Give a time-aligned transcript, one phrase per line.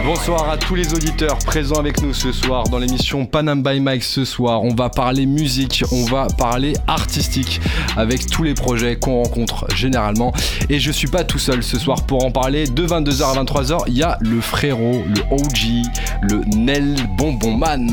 [0.00, 4.02] Bonsoir à tous les auditeurs présents avec nous ce soir dans l'émission Panam by Mike
[4.02, 4.64] ce soir.
[4.64, 7.60] On va parler musique, on va parler artistique
[7.96, 10.32] avec tous les projets qu'on rencontre généralement.
[10.68, 12.66] Et je suis pas tout seul ce soir pour en parler.
[12.66, 15.86] De 22h à 23h, il y a le frérot, le OG,
[16.22, 17.88] le Nel Bonbon Man.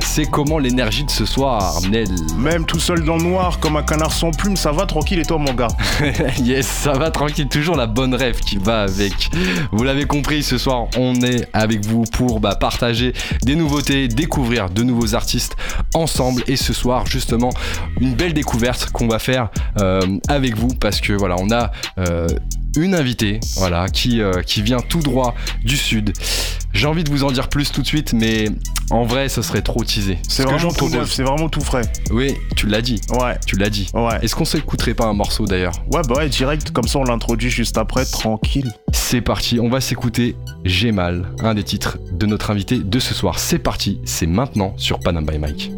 [0.00, 3.82] C'est comment l'énergie de ce soir, Nel Même tout seul dans le noir, comme un
[3.82, 5.68] canard sans plume, ça va tranquille et toi mon gars
[6.42, 9.30] Yes, ça va tranquille, toujours la bonne rêve qui va avec.
[9.72, 14.70] Vous l'avez compris, ce soir on est avec vous pour bah, partager des nouveautés, découvrir
[14.70, 15.56] de nouveaux artistes
[15.94, 16.42] ensemble.
[16.46, 17.50] Et ce soir, justement,
[18.00, 22.26] une belle découverte qu'on va faire euh, avec vous parce que voilà, on a euh,
[22.76, 26.12] une invitée, euh, qui vient tout droit du sud.
[26.74, 28.46] J'ai envie de vous en dire plus tout de suite, mais
[28.90, 30.18] en vrai, ce serait trop teasé.
[30.28, 31.82] C'est vraiment tout neuf, c'est vraiment tout frais.
[32.10, 33.00] Oui, tu l'as dit.
[33.10, 33.88] Ouais, Tu l'as dit.
[33.94, 34.18] ouais.
[34.22, 35.72] Est-ce qu'on s'écouterait pas un morceau d'ailleurs?
[35.92, 38.72] Ouais, bah ouais, direct, comme ça on l'introduit juste après, tranquille.
[38.92, 43.14] C'est parti, on va s'écouter J'ai mal, un des titres de notre invité de ce
[43.14, 43.38] soir.
[43.38, 45.70] C'est parti, c'est maintenant sur Panam by Mike.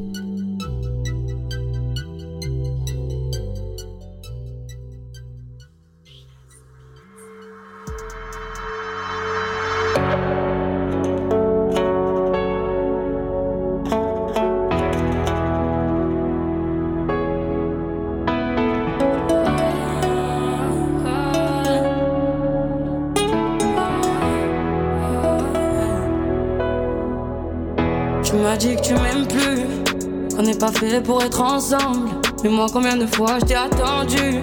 [32.45, 34.41] Mais moi, combien de fois je t'ai attendu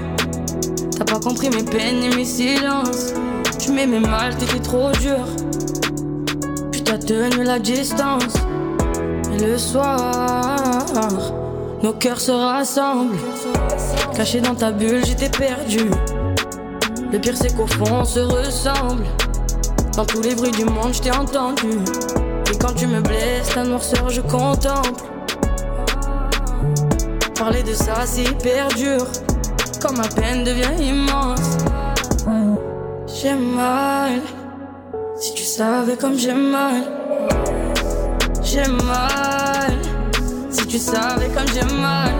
[0.97, 3.13] T'as pas compris mes peines ni mes silences.
[3.59, 5.25] Tu m'aimais mal, t'étais trop dur.
[6.71, 8.33] Puis t'as tenu la distance.
[9.33, 10.85] Et le soir,
[11.81, 13.15] nos cœurs se rassemblent.
[14.13, 15.89] Caché dans ta bulle, j'étais perdu.
[17.09, 19.05] Le pire, c'est qu'au fond, on se ressemble.
[19.95, 21.69] Dans tous les bruits du monde, je t'ai entendu.
[22.51, 25.12] Et quand tu me blesses, ta noirceur, je contemple.
[27.43, 29.05] Parler de ça, c'est hyper dur.
[29.81, 31.57] Quand ma peine devient immense.
[33.05, 34.21] J'ai mal.
[35.19, 36.83] Si tu savais comme j'ai mal.
[38.41, 39.77] J'ai mal.
[40.49, 42.13] Si tu savais comme j'ai mal.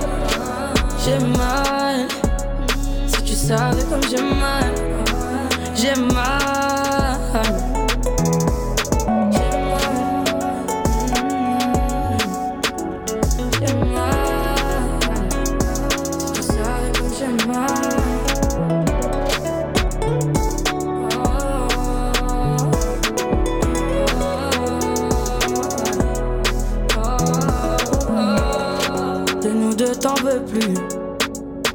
[1.05, 2.05] J'ai mal.
[3.07, 4.73] Si tu savais comme j'ai mal.
[5.73, 7.72] J'ai mal.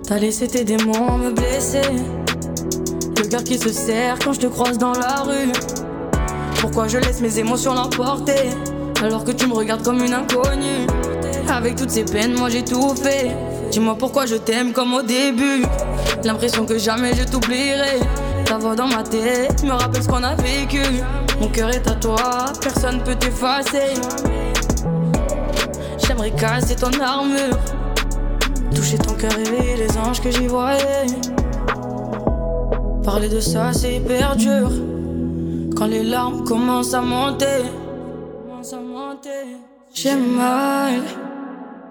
[0.08, 1.82] T'as laissé tes démons me blesser.
[3.18, 5.52] Le cœur qui se serre quand je te croise dans la rue.
[6.62, 8.48] Pourquoi je laisse mes émotions l'emporter
[9.02, 10.86] alors que tu me regardes comme une inconnue?
[11.50, 13.36] Avec toutes ces peines, moi j'ai tout fait.
[13.70, 15.62] Dis-moi pourquoi je t'aime comme au début.
[16.24, 18.00] L'impression que jamais je t'oublierai.
[18.46, 20.80] Ta voix dans ma tête me rappelle ce qu'on a vécu.
[21.38, 23.92] Mon cœur est à toi, personne peut t'effacer.
[25.98, 27.58] J'aimerais casser ton armure.
[29.18, 29.32] Cœur,
[29.76, 31.06] les anges que j'y voyais.
[33.02, 34.70] Parler de ça, c'est hyper dur.
[35.76, 36.44] Quand les larmes.
[36.44, 37.64] Commencent à monter.
[39.92, 41.02] J'ai mal.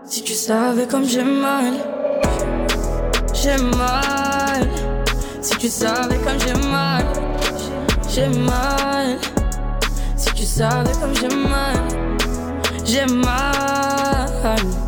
[0.06, 1.74] Si tu savais comme j'ai mal.
[3.34, 4.70] J'ai mal.
[5.42, 7.04] Si tu savais comme j'ai mal.
[8.10, 9.18] J'ai mal.
[10.16, 11.76] Si tu savais comme j'ai mal.
[12.86, 14.87] J'ai mal.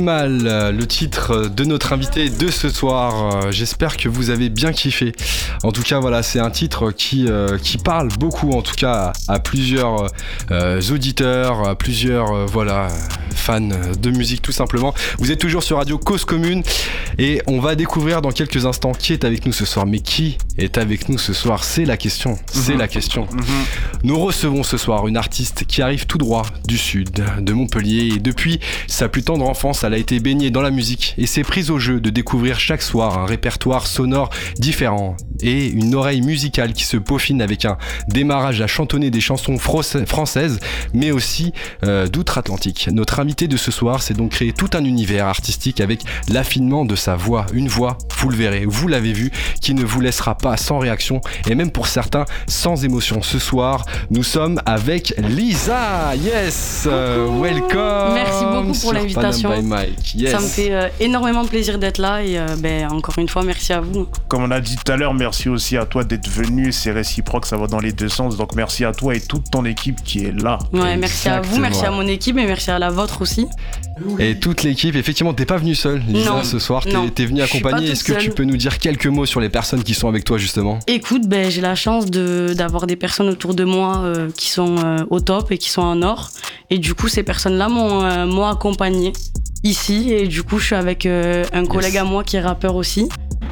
[0.00, 3.44] Mal, euh, le titre de notre invité de ce soir.
[3.46, 5.12] Euh, J'espère que vous avez bien kiffé.
[5.62, 9.12] En tout cas, voilà, c'est un titre qui, euh, qui parle beaucoup, en tout cas,
[9.26, 10.10] à, plusieurs
[10.90, 12.88] auditeurs, à plusieurs, voilà,
[13.58, 14.94] de musique, tout simplement.
[15.18, 16.62] Vous êtes toujours sur Radio Cause Commune.
[17.18, 19.86] Et on va découvrir dans quelques instants qui est avec nous ce soir.
[19.86, 21.64] Mais qui est avec nous ce soir?
[21.64, 22.38] C'est la question.
[22.52, 22.78] C'est Mhm.
[22.78, 23.26] la question.
[23.32, 23.42] Mhm.
[24.04, 28.18] Nous recevons ce soir une artiste qui arrive tout droit du sud, de Montpellier, et
[28.18, 31.70] depuis sa plus tendre enfance, elle a été baignée dans la musique et s'est prise
[31.70, 36.84] au jeu de découvrir chaque soir un répertoire sonore différent et une oreille musicale qui
[36.84, 37.78] se peaufine avec un
[38.08, 40.60] démarrage à chantonner des chansons françaises,
[40.92, 41.52] mais aussi
[41.84, 42.88] euh, d'outre-Atlantique.
[42.92, 47.14] Notre de ce soir s'est donc créé tout un univers artistique avec l'affinement de sa
[47.14, 49.30] voix, une voix, vous le verrez, vous l'avez vu,
[49.60, 53.22] qui ne vous laissera pas sans réaction et même pour certains sans émotion.
[53.22, 56.16] Ce soir, nous sommes avec Lisa.
[56.16, 58.14] Yes, euh, welcome.
[58.14, 59.50] Merci beaucoup pour l'invitation.
[60.14, 60.32] Yes.
[60.32, 63.72] Ça me fait euh, énormément plaisir d'être là et euh, ben, encore une fois, merci
[63.72, 64.08] à vous.
[64.26, 66.72] Comme on a dit tout à l'heure, merci aussi à toi d'être venu.
[66.72, 68.36] C'est réciproque, ça va dans les deux sens.
[68.36, 70.58] Donc merci à toi et toute ton équipe qui est là.
[70.72, 73.27] Ouais, merci à vous, merci à mon équipe et merci à la vôtre aussi.
[74.18, 76.84] Et toute l'équipe, effectivement, t'es pas venu seul, Lisa, Non, ce soir.
[76.84, 79.94] T'es venu toute Est-ce que tu peux nous dire quelques mots sur les personnes qui
[79.94, 80.78] sont avec toi, justement?
[80.86, 84.76] Écoute, ben, j'ai la chance de- d'avoir des personnes autour de moi euh, qui sont
[84.84, 86.30] euh, au top et qui sont en or.
[86.70, 89.12] Et du coup, ces personnes-là m'ont euh, accompagné
[89.64, 90.12] ici.
[90.12, 93.08] Et du coup, je suis avec euh, un collègue à moi qui est rappeur aussi,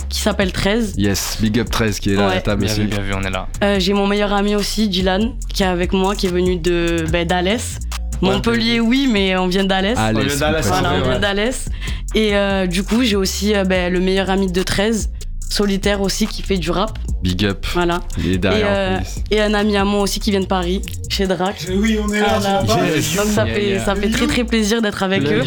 [0.08, 0.94] qui s'appelle 13.
[0.96, 2.34] Yes, Big Up 13 qui est là à Ouais.
[2.37, 2.82] la table Bien aussi.
[2.82, 3.49] vu, bien vu, on est là.
[3.64, 7.05] Euh, j'ai mon meilleur ami aussi, Dylan, qui est avec moi, qui est venu de
[7.11, 7.79] ben, d'Alès.
[8.22, 9.98] Montpellier, oui, mais on vient d'Alès.
[10.12, 10.66] Lieu s'il d'Alès.
[10.66, 11.68] Voilà, on vient d'Alès.
[12.14, 15.10] Et euh, du coup, j'ai aussi euh, ben, le meilleur ami de 13,
[15.48, 16.98] Solitaire aussi, qui fait du rap.
[17.26, 17.67] Big Up.
[17.75, 18.00] Voilà.
[18.19, 18.67] Il est derrière.
[18.67, 19.23] Et, euh, en plus.
[19.32, 21.56] Et un ami à moi aussi qui vient de Paris, chez Drac.
[21.76, 22.62] Oui, on est Voilà.
[22.94, 23.17] Yes.
[23.17, 23.84] Donc ça Yeah, fait, yeah.
[23.84, 25.43] ça fait très très plaisir d'être avec eux.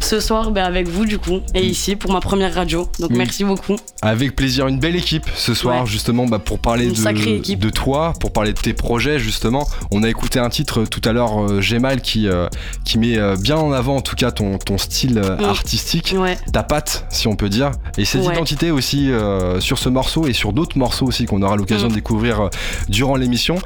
[0.00, 2.88] Ce soir, ben, avec vous du coup, et ici pour ma première radio.
[2.98, 3.16] Donc Mm.
[3.16, 3.76] merci beaucoup.
[4.02, 5.86] Avec plaisir, une belle équipe ce soir, Ouais.
[5.86, 9.66] justement, bah, pour parler de, de toi, pour parler de tes projets, justement.
[9.92, 12.48] On a écouté un titre tout à l'heure, euh, Gemal, qui, euh,
[12.84, 15.44] qui met euh, bien en avant, en tout cas, ton, ton style euh, Mm.
[15.44, 16.36] artistique, Ouais.
[16.52, 18.34] ta patte, si on peut dire, et cette Ouais.
[18.34, 21.90] identité aussi euh, sur ce morceau et sur d'autres morceaux aussi qu'on aura l'occasion Mm.
[21.90, 22.48] de découvrir euh,
[22.88, 23.56] durant l'émission.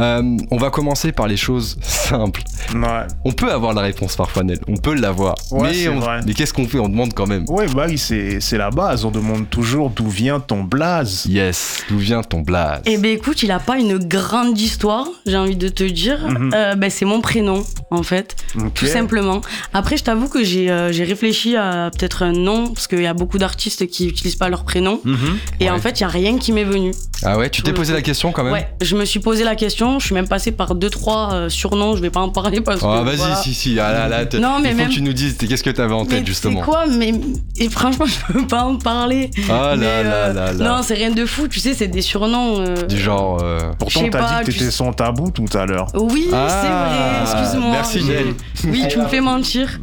[0.00, 2.42] Euh, on va commencer par les choses simples.
[2.74, 3.06] Ouais.
[3.24, 5.34] On peut avoir la réponse parfois, Nel, on peut l'avoir.
[5.50, 6.20] Ouais, mais on- vrai.
[6.26, 6.78] mais qu'est-ce qu'on fait?
[6.78, 7.44] On demande quand même.
[7.48, 9.04] Ouais, bah oui, c'est la base.
[9.04, 11.26] On demande toujours d'où vient ton blaze.
[11.26, 12.82] Yes, d'où vient ton blaze?
[12.86, 16.18] Eh ben écoute, il a pas une grande histoire, j'ai envie de te dire.
[16.28, 16.50] Mhm.
[16.54, 18.36] Euh, ben, c'est mon prénom en fait,
[18.74, 19.40] tout simplement.
[19.74, 23.14] Après, je t'avoue que j'ai euh, réfléchi à peut-être un nom parce qu'il y a
[23.14, 25.00] beaucoup d'artistes qui utilisent pas leur prénom.
[25.04, 25.16] Mhm.
[25.60, 25.70] Et Ouais.
[25.70, 26.81] en fait, il y a rien qui m'est venu.
[27.24, 27.96] Ah ouais, tu t'es posé coup.
[27.96, 29.98] la question quand même Ouais, je me suis posé la question.
[30.00, 31.94] Je suis même passé par deux trois euh, surnoms.
[31.96, 32.84] Je vais pas en parler parce que.
[32.86, 33.36] Oh, vas-y, voilà.
[33.36, 35.62] si, si, ah là, là, Non, mais il faut même- que tu nous dises qu'est-ce
[35.62, 36.60] que t'avais en Mais tête justement.
[36.60, 37.12] C'est quoi Mais
[37.58, 39.30] et franchement, je peux pas en parler.
[39.48, 40.68] Ah Mais, là là euh, là là.
[40.76, 41.46] Non, c'est rien de fou.
[41.48, 42.58] Tu sais, c'est des surnoms.
[42.60, 43.38] euh, Du genre.
[43.42, 45.86] euh, Pourtant, t'as dit que t'étais son tabou tout à l'heure.
[45.94, 47.40] Oui, Ah, c'est vrai.
[47.42, 47.70] Excuse-moi.
[47.72, 48.34] merci, Gaël.
[48.64, 49.78] Oui, tu me fais mentir.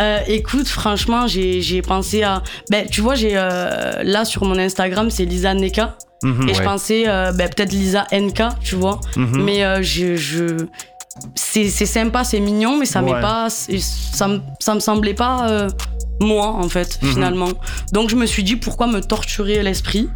[0.00, 2.42] Euh, écoute, franchement, j'ai j'ai pensé à.
[2.70, 5.96] Ben, tu vois, j'ai euh, là sur mon Instagram, c'est Lisa Neka.
[6.22, 6.48] Mhm.
[6.48, 9.00] Et je pensais euh, ben, peut-être Lisa NK, tu vois.
[9.16, 9.42] Mhm.
[9.42, 10.16] Mais euh, je.
[10.16, 10.66] je...
[11.34, 13.12] C'est c'est sympa, c'est mignon, mais ça Ouais.
[13.12, 13.48] m'est pas.
[13.50, 15.68] Ça me, ça me semblait pas euh,
[16.20, 17.08] moi, en fait, Mhm.
[17.12, 17.48] finalement.
[17.92, 20.08] Donc je me suis dit pourquoi me torturer l'esprit?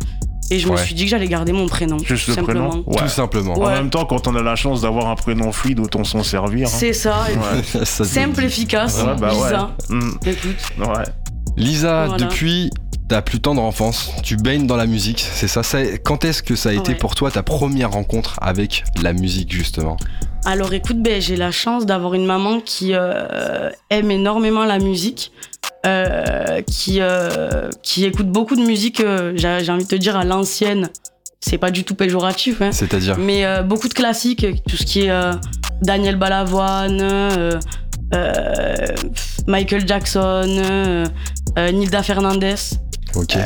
[0.48, 1.98] Et je me suis dit que j'allais garder mon prénom.
[1.98, 2.68] Juste tout le simplement.
[2.68, 2.84] prénom.
[2.86, 2.96] Ouais.
[2.98, 3.54] Tout simplement.
[3.54, 6.68] En même temps, quand on a la chance d'avoir un prénom fluide, autant s'en servir.
[6.68, 6.72] hein.
[6.72, 7.26] C'est ça.
[7.84, 9.02] Ça, Simple, efficace.
[9.02, 9.42] Ouais, bah ouais.
[9.42, 9.70] Lisa.
[10.24, 10.56] Écoute.
[10.78, 11.04] Ouais.
[11.56, 12.24] Lisa, Voilà.
[12.24, 12.70] depuis
[13.08, 16.56] ta plus tendre enfance, tu baignes dans la musique, c'est ça, ça- Quand est-ce que
[16.56, 19.96] ça a été pour toi ta première rencontre avec la musique justement?
[20.44, 25.32] Alors écoute, ben, j'ai la chance d'avoir une maman qui euh, aime énormément la musique,
[25.86, 29.02] euh, qui, euh, qui écoute beaucoup de musique,
[29.36, 30.88] j'ai envie de te dire à l'ancienne.
[31.40, 33.16] C'est pas du tout péjoratif, hein, C'est-à-dire?
[33.18, 35.12] Mais beaucoup de classiques, tout ce qui est
[35.82, 38.86] Daniel Balavoine, euh,
[39.46, 41.04] Michael Jackson, euh,
[41.72, 42.54] Nilda Fernandez.
[43.16, 43.36] Ok.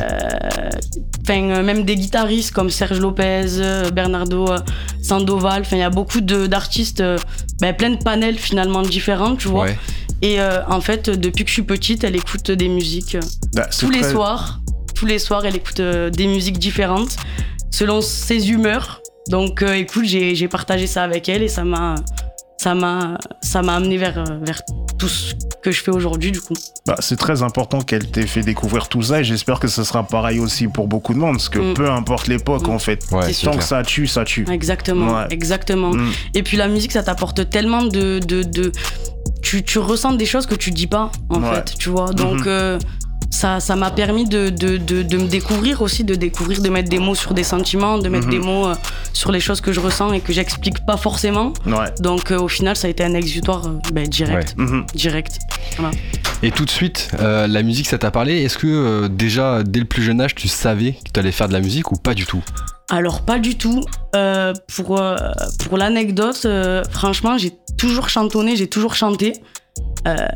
[1.22, 4.58] Enfin, euh, même des guitaristes comme Serge Lopez, euh, Bernardo euh,
[5.02, 5.62] Sandoval.
[5.72, 7.18] Il y a beaucoup d'artistes, euh,
[7.60, 9.64] ben, plein de panels finalement différents, tu vois.
[9.64, 9.78] ouais.
[10.22, 13.20] Et euh, en fait, depuis que je suis petite, elle écoute des musiques euh,
[13.54, 14.60] Bah, tous les très- soirs.
[14.94, 17.16] Tous les soirs, elle écoute euh, des musiques différentes
[17.70, 19.00] selon ses humeurs.
[19.28, 21.94] Donc, euh, écoute, j'ai partagé ça avec elle et ça m'a
[22.62, 24.60] ça m'a ça m'a amené vers vers
[24.98, 26.52] tout ce que je fais aujourd'hui du coup.
[26.86, 30.02] Bah, c'est très important qu'elle t'ait fait découvrir tout ça et j'espère que ce sera
[30.06, 31.74] pareil aussi pour beaucoup de monde parce que Mm.
[31.74, 32.70] peu importe l'époque Mm.
[32.70, 33.56] en fait, Ouais, tant clair.
[33.58, 34.44] que ça tue, ça tue.
[34.50, 35.26] Exactement, Ouais.
[35.30, 35.92] exactement.
[35.94, 36.10] Mm.
[36.34, 38.18] Et puis la musique, ça t'apporte tellement de.
[38.18, 38.72] de, de-
[39.42, 41.54] Tu, tu ressens des choses que tu dis pas, en Ouais.
[41.54, 42.10] fait, tu vois.
[42.12, 42.44] Donc, Mhm.
[42.46, 42.78] euh,
[43.30, 46.88] ça ça m'a permis de, de, de, de me découvrir aussi, de découvrir, de mettre
[46.90, 48.30] des mots sur des sentiments, de mettre Mhm.
[48.32, 48.75] des mots euh,
[49.12, 51.52] sur les choses que je ressens et que j'explique pas forcément.
[51.66, 51.90] Ouais.
[52.00, 54.54] Donc euh, au final, ça a été un exutoire euh, ben, direct.
[54.56, 54.84] Mhm.
[54.94, 55.38] Direct.
[56.42, 59.87] Et tout de suite, euh, la musique, ça t'a parlé Est-ce que déjà, dès le
[59.87, 62.26] plus jeune âge, tu savais que tu allais faire de la musique ou pas du
[62.26, 62.42] tout?
[62.90, 63.82] Alors pas du tout.
[64.16, 65.16] Euh, pour euh,
[65.64, 69.34] pour l'anecdote, euh, franchement, j'ai toujours chantonné, j'ai toujours chanté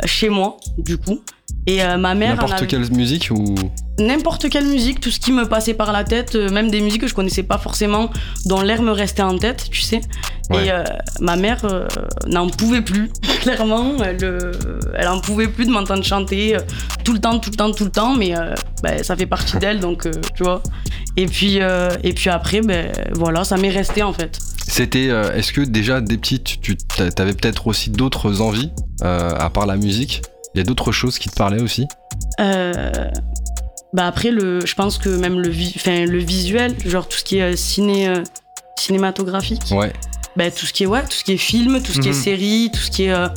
[0.04, 1.20] chez moi, du coup.
[1.66, 3.54] Et euh, ma mère, N'importe avait- quelle musique ou
[3.99, 7.00] n'importe quelle musique, tout ce qui me passait par la tête, euh, même des musiques
[7.02, 8.11] que je connaissais pas forcément,
[8.44, 10.00] dont l'air me restait en tête, tu sais.
[10.50, 10.66] Ouais.
[10.66, 10.83] Et euh,
[11.21, 11.62] ma mère
[12.26, 13.94] n'en pouvait plus, clairement.
[14.02, 14.18] Elle,
[14.94, 16.56] elle en pouvait plus de m'entendre chanter
[17.04, 18.14] tout le temps, tout le temps, tout le temps.
[18.14, 18.35] Mais
[18.83, 20.06] ben, ça fait partie d'elle, donc
[20.37, 20.62] tu vois.
[21.16, 21.61] Et puis,
[22.02, 24.38] et puis après, ben, voilà, ça m'est resté en fait.
[24.66, 25.06] C'était.
[25.35, 28.71] Est-ce que déjà, des petites, tu t'a- t'avais peut-être aussi d'autres envies,
[29.02, 30.21] à part la musique?
[30.54, 31.87] Il y a d'autres choses qui te parlaient aussi?
[32.40, 32.73] Euh,
[33.92, 37.25] bah après, le, je pense que même le, vi- enfin, le visuel, genre tout ce
[37.25, 38.23] qui est euh, ciné, euh,
[38.78, 39.92] cinématographique, Ouais.
[40.37, 42.12] bah, tout ce qui est ouais, tout ce qui est film, tout ce qui est
[42.12, 42.18] Mhm.
[42.23, 43.28] série, tout ce qui est euh,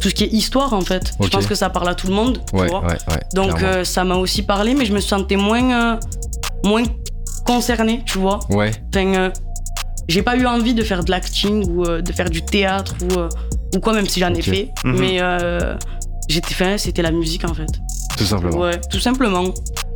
[0.00, 1.12] tout ce qui est histoire en fait.
[1.22, 2.80] Je pense que ça parle à tout le monde, tu Ouais, vois.
[2.80, 3.20] ouais, ouais.
[3.34, 5.96] Donc euh, ça m'a aussi parlé, mais je me sentais moins euh,
[6.64, 6.82] moins
[7.46, 8.40] concernée, tu vois.
[8.50, 9.30] Ouais, Enfin, euh,
[10.08, 13.18] j'ai pas eu envie de faire de l'acting ou euh, de faire du théâtre ou
[13.18, 13.28] euh,
[13.74, 14.70] ou quoi, même si j'en ai fait.
[14.84, 14.98] Mhm.
[14.98, 15.74] Mais euh,
[16.28, 17.66] j'étais, enfin, c'était la musique en fait.
[18.16, 18.58] tout simplement.
[18.58, 19.44] Ouais, tout simplement.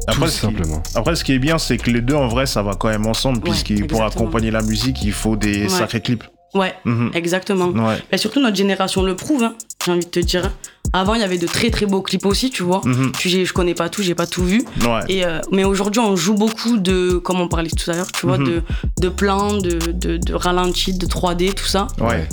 [0.08, 0.82] Après, tout ce qui- simplement.
[0.94, 3.06] Après, ce qui est bien, c'est que les deux, en vrai, ça va quand même
[3.06, 5.68] ensemble, Ouais, puisqu'il pour accompagner la musique, il faut des Ouais.
[5.68, 6.24] sacrés clips.
[6.54, 7.10] Ouais, Mhm.
[7.14, 7.66] exactement.
[7.68, 7.98] Ouais.
[8.10, 9.54] Et surtout notre génération le prouve, hein,
[9.84, 10.50] j'ai envie de te dire.
[10.94, 12.80] Avant, il y avait de très très beaux clips aussi, tu vois.
[13.18, 14.64] Puis j'ai- je connais pas tout, j'ai pas tout vu.
[14.80, 15.00] Ouais.
[15.10, 18.26] Et, euh, mais aujourd'hui, on joue beaucoup de, comme on parlait tout à l'heure, tu
[18.26, 18.46] vois, Mhm.
[18.46, 18.62] de,
[19.02, 21.86] de plans, de, de, de ralentis, de 3D, tout ça.
[22.00, 22.26] Ouais.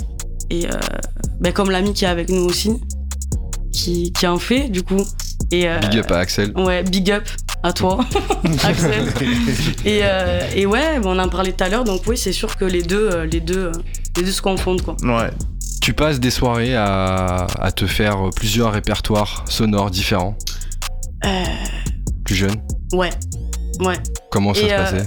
[0.48, 0.70] Et euh,
[1.40, 2.72] ben, comme l'ami qui est avec nous aussi,
[3.76, 5.02] qui, qui en fait, du coup.
[5.52, 6.52] Et, euh, Big up à Axel.
[6.56, 7.24] Ouais, big up
[7.62, 7.98] à toi,
[8.64, 9.12] Axel.
[9.84, 12.64] Et, euh, et ouais, on en parlait tout à l'heure, donc oui, c'est sûr que
[12.64, 13.70] les deux, euh, les deux,
[14.16, 14.96] les deux se confondent, quoi.
[15.02, 15.30] Ouais.
[15.80, 20.36] Tu passes des soirées à, à te faire plusieurs répertoires sonores différents,
[21.24, 21.44] Euh,
[22.24, 22.56] plus jeune?
[22.92, 23.10] ouais,
[23.80, 23.96] ouais.
[24.30, 25.06] Comment ça Et, se euh, passait?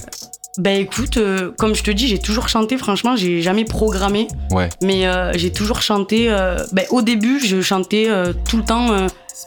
[0.59, 4.67] Ben écoute, euh, comme je te dis, j'ai toujours chanté, franchement, j'ai jamais programmé, Ouais.
[4.83, 6.29] mais euh, j'ai toujours chanté.
[6.29, 8.87] euh, ben, au début, je chantais euh, tout le temps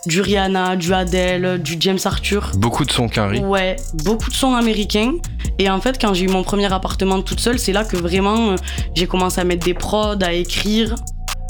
[0.06, 2.52] du Rihanna, du Adele, du James Arthur.
[2.56, 3.40] Beaucoup de sons carrés.
[3.40, 5.12] Ouais, beaucoup de sons américains.
[5.58, 8.54] Et en fait, quand j'ai eu mon premier appartement toute seule, c'est là que vraiment
[8.94, 10.94] j'ai commencé à mettre des prods, à écrire.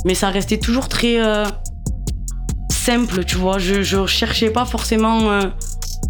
[0.04, 1.18] Mais ça restait toujours très
[2.68, 3.58] simple, tu vois.
[3.58, 5.20] Je, je cherchais pas forcément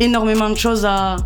[0.00, 1.16] énormément de choses à,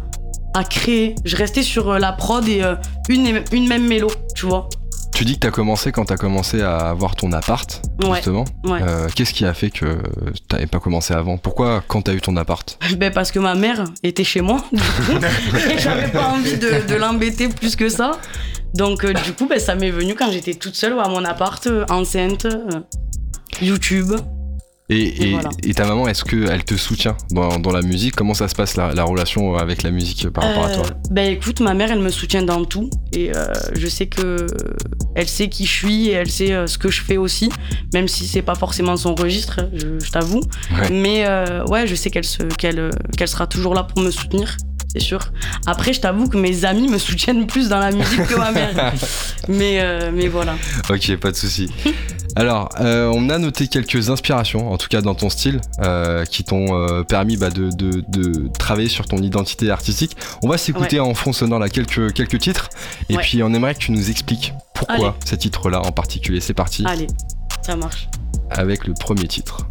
[0.56, 1.14] à créer.
[1.24, 2.74] Je restais sur euh, la prod et euh,
[3.08, 4.68] une, une même mélo, tu vois.
[5.14, 8.44] Tu dis que t'as commencé quand t'as commencé à avoir ton appart, Ouais, justement.
[8.64, 8.80] ouais.
[8.82, 9.98] Euh, Qu'est-ce qui a fait que
[10.48, 11.38] t'avais pas commencé avant?
[11.38, 12.78] Pourquoi quand t'as eu ton appart?
[12.98, 15.18] Ben parce que ma mère était chez moi, du coup,
[15.70, 18.12] et j'avais pas envie de, de l'embêter plus que ça.
[18.74, 21.66] Donc euh, du coup, ben, ça m'est venu quand j'étais toute seule à mon appart,
[21.66, 22.46] euh, enceinte,
[23.62, 24.12] YouTube.
[24.88, 25.48] Et, Et et- voilà.
[25.64, 28.14] et ta maman, est-ce qu'elle te soutient dans, dans la musique?
[28.14, 30.84] Comment ça se passe la, la relation avec la musique par rapport à toi?
[30.86, 34.46] Euh, Ben écoute, ma mère, elle me soutient dans tout, et euh, je sais que
[35.16, 37.50] elle sait qui je suis et elle sait euh, ce que je fais aussi,
[37.94, 40.42] même si c'est pas forcément son registre, je, je t'avoue.
[40.72, 40.90] Ouais.
[40.90, 44.10] Mais euh, ouais, je sais qu'elle se, qu'elle, euh, qu'elle sera toujours là pour me
[44.10, 44.56] soutenir.
[44.92, 45.20] C'est sûr.
[45.66, 48.94] Après, je t'avoue que mes amis me soutiennent plus dans la musique que ma mère.
[49.48, 50.54] mais, euh, mais voilà.
[50.88, 51.68] Ok, pas de souci.
[52.38, 56.44] Alors, euh, on a noté quelques inspirations, en tout cas dans ton style, euh, qui
[56.44, 60.14] t'ont euh, permis bah, de, de- de travailler sur ton identité artistique.
[60.42, 62.68] On va s'écouter en fond sonore là quelques, quelques titres,
[63.08, 63.22] et Ouais.
[63.22, 65.14] puis on aimerait que tu nous expliques pourquoi Allez.
[65.24, 66.40] ces titres-là en particulier.
[66.40, 67.06] C'est parti Allez,
[67.62, 68.08] ça marche.
[68.50, 69.66] avec le premier titre.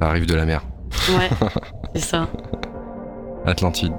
[0.00, 0.62] Ça arrive de la mer,
[1.10, 1.28] Ouais,
[1.94, 2.28] c'est ça.
[3.46, 3.92] Atlantide.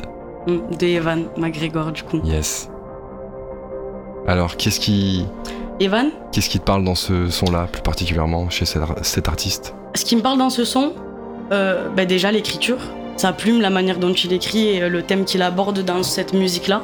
[0.46, 2.20] Mm, De Evan McGregor, du coup.
[2.25, 2.70] Yes.
[4.27, 5.25] Alors, qu'est-ce qui,
[5.82, 9.74] Evan, qu'est-ce qui te parle dans ce son-là, plus particulièrement chez cet, ar- cet artiste?
[9.96, 10.94] Ce qui me parle dans ce son,
[11.52, 12.78] euh, bah déjà l'écriture,
[13.18, 16.34] sa plume, la manière dont il écrit et euh, le thème qu'il aborde dans cette
[16.34, 16.84] musique-là.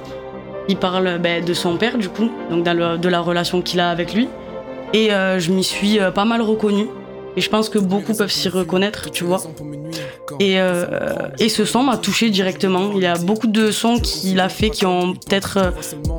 [0.68, 3.80] Il parle bah, de son père, du coup, donc dans le- de la relation qu'il
[3.80, 4.28] a avec lui.
[4.94, 6.88] Et euh, je m'y suis pas mal reconnue.
[7.38, 9.40] Et je pense que beaucoup peuvent s'y reconnaître, tu vois.
[10.40, 10.86] Et, euh,
[11.40, 12.92] et ce son m'a touché directement.
[12.96, 15.72] Il y a beaucoup de sons qu'il a fait qui ont peut-être euh,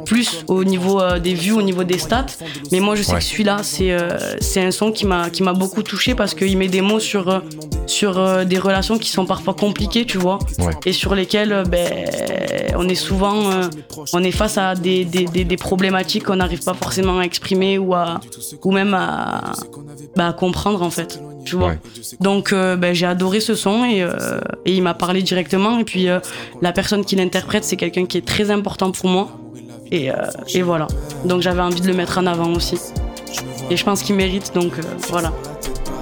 [0.06, 2.26] plus au niveau euh, des vues, au niveau des stats.
[2.72, 3.18] Mais moi, je sais Ouais.
[3.18, 3.96] que celui-là, c'est
[4.40, 7.42] c'est un son qui m'a qui m'a beaucoup touché parce qu'il met des mots sur,
[7.87, 10.38] sur des relations qui sont parfois compliquées, tu vois.
[10.60, 10.72] Ouais.
[10.87, 11.88] Et sur lesquelles ben,
[12.76, 13.68] on est souvent, euh,
[14.12, 17.94] on est face à des, des, des, problématiques qu'on n'arrive pas forcément à exprimer ou
[17.94, 18.20] à,
[18.64, 19.52] ou même à,
[20.16, 21.20] bah, comprendre en fait.
[21.44, 21.75] Tu vois.
[22.20, 24.06] Donc euh, ben, j'ai adoré ce son et,
[24.66, 25.78] et il m'a parlé directement.
[25.78, 26.08] Et puis
[26.60, 29.28] la personne qui l'interprète, c'est quelqu'un qui est très important pour moi.
[29.90, 30.10] Et,
[30.54, 30.87] et voilà.
[31.25, 32.78] Donc j'avais envie de le mettre en avant aussi.
[33.70, 34.72] Et je pense qu'il mérite, donc
[35.08, 35.32] voilà.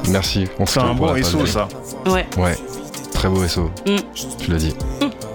[0.09, 0.47] Merci.
[0.67, 1.69] C'est un bon SO, ça.
[2.07, 2.27] Ouais.
[2.37, 2.57] Ouais.
[3.13, 3.71] Très beau SO.
[3.87, 3.97] Mm.
[4.39, 4.75] Tu l'as dit.
[5.01, 5.26] Mm.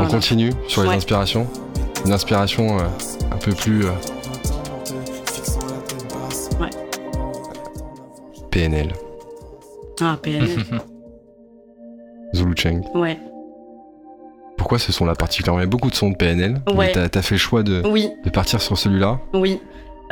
[0.00, 1.46] On continue sur les inspirations.
[2.04, 2.82] Une inspiration euh,
[3.32, 3.84] un peu plus.
[3.86, 3.90] Euh,
[6.60, 6.70] ouais.
[8.50, 8.92] PNL.
[10.00, 10.48] Ah, PNL.
[12.34, 12.82] Zulu Cheng.
[12.94, 13.18] Ouais.
[14.56, 15.60] Pourquoi ce son-là particulièrement?
[15.60, 16.60] Il y a beaucoup de sons de PNL.
[16.72, 16.92] Ouais.
[16.92, 18.10] T'as as fait le choix de, oui.
[18.24, 19.20] de partir sur celui-là?
[19.34, 19.60] Oui.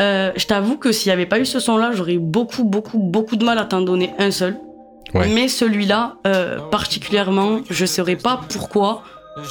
[0.00, 2.98] Euh, je t'avoue que s'il n'y avait pas eu ce son-là, j'aurais eu beaucoup, beaucoup,
[2.98, 4.58] beaucoup de mal à t'en donner un seul.
[5.14, 9.02] Mais celui-là, euh, particulièrement, je ne saurais pas pourquoi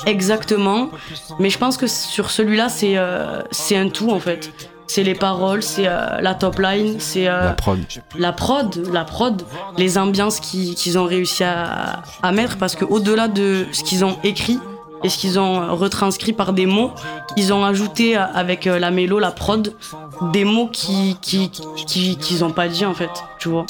[0.05, 0.89] exactement,
[1.39, 4.51] mais je pense que sur celui-là, c'est euh, c'est un tout en fait.
[4.87, 7.79] C'est les paroles, c'est la top line, c'est la prod.
[8.15, 9.41] La prod, la prod,
[9.77, 14.59] les ambiances qu'ils ont réussi à, à mettre, parce qu'au-delà de ce qu'ils ont écrit,
[15.05, 16.91] et ce qu'ils ont retranscrit par des mots,
[17.38, 19.75] ils ont ajouté avec la mélo, la prod,
[20.33, 21.51] des mots qui qui
[22.17, 23.67] qu'ils ont pas dit en fait, tu vois.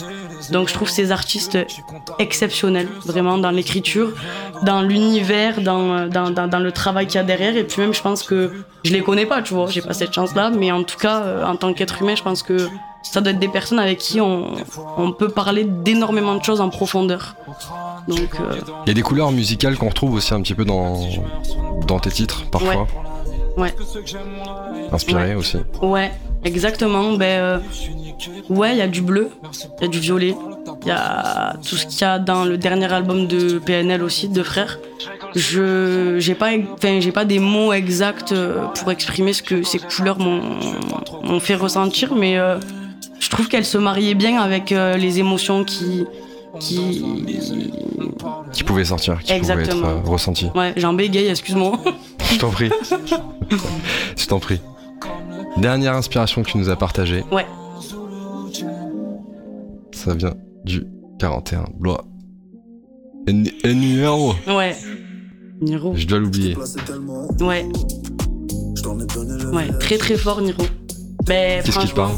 [0.51, 1.57] Donc je trouve ces artistes
[2.19, 4.13] exceptionnels, vraiment dans l'écriture,
[4.63, 7.57] dans l'univers, dans, dans, dans, le travail qu'il y a derrière.
[7.57, 8.51] Et puis même, je pense que
[8.85, 9.67] je les connais pas, tu vois.
[9.67, 12.43] J'ai pas cette chance-là, mais en tout cas, euh, en tant qu'être humain, je pense
[12.43, 12.69] que
[13.11, 14.53] ça doit être des personnes avec qui on,
[14.97, 17.35] on peut parler d'énormément de choses en profondeur.
[18.07, 20.99] Donc, euh, Il y a des couleurs musicales qu'on retrouve aussi un petit peu dans,
[21.87, 22.87] dans tes titres, parfois.
[23.57, 23.73] Ouais.
[24.91, 25.57] Inspiré aussi.
[25.81, 26.11] Ouais,
[26.43, 27.13] exactement.
[27.13, 27.59] Ben, euh,
[28.49, 29.29] ouais, il y a du bleu,
[29.79, 30.35] il y a du violet,
[30.81, 34.27] il y a tout ce qu'il y a dans le dernier album de PNL aussi,
[34.27, 34.79] de Frères.
[35.35, 39.79] Je j'ai pas, enfin, j'ai pas des mots exacts euh, pour exprimer ce que ces
[39.79, 42.57] couleurs m'ont fait ressentir, mais euh,
[43.19, 46.05] je trouve qu'elles se mariaient bien avec les émotions qui,
[46.59, 47.03] qui
[48.53, 49.81] qui pouvait sortir, qui Exactement.
[49.81, 50.47] pouvait être ressenti.
[50.55, 51.77] Ouais, j'en bégaye, excuse-moi.
[52.31, 52.69] Je t'en prie.
[54.17, 54.59] Je t'en prie.
[55.57, 57.23] Dernière inspiration que tu nous as partagée.
[57.31, 57.45] Ouais.
[59.91, 60.85] Ça vient du
[61.19, 61.65] 41.
[61.77, 62.03] Blois.
[63.27, 64.33] Niro.
[64.47, 64.75] Ouais.
[65.61, 65.93] Niro.
[65.95, 66.55] Je dois l'oublier.
[67.39, 67.65] Ouais.
[69.53, 70.63] Ouais, très très fort Niro.
[71.25, 72.11] Ben, Qu'est-ce qui te parle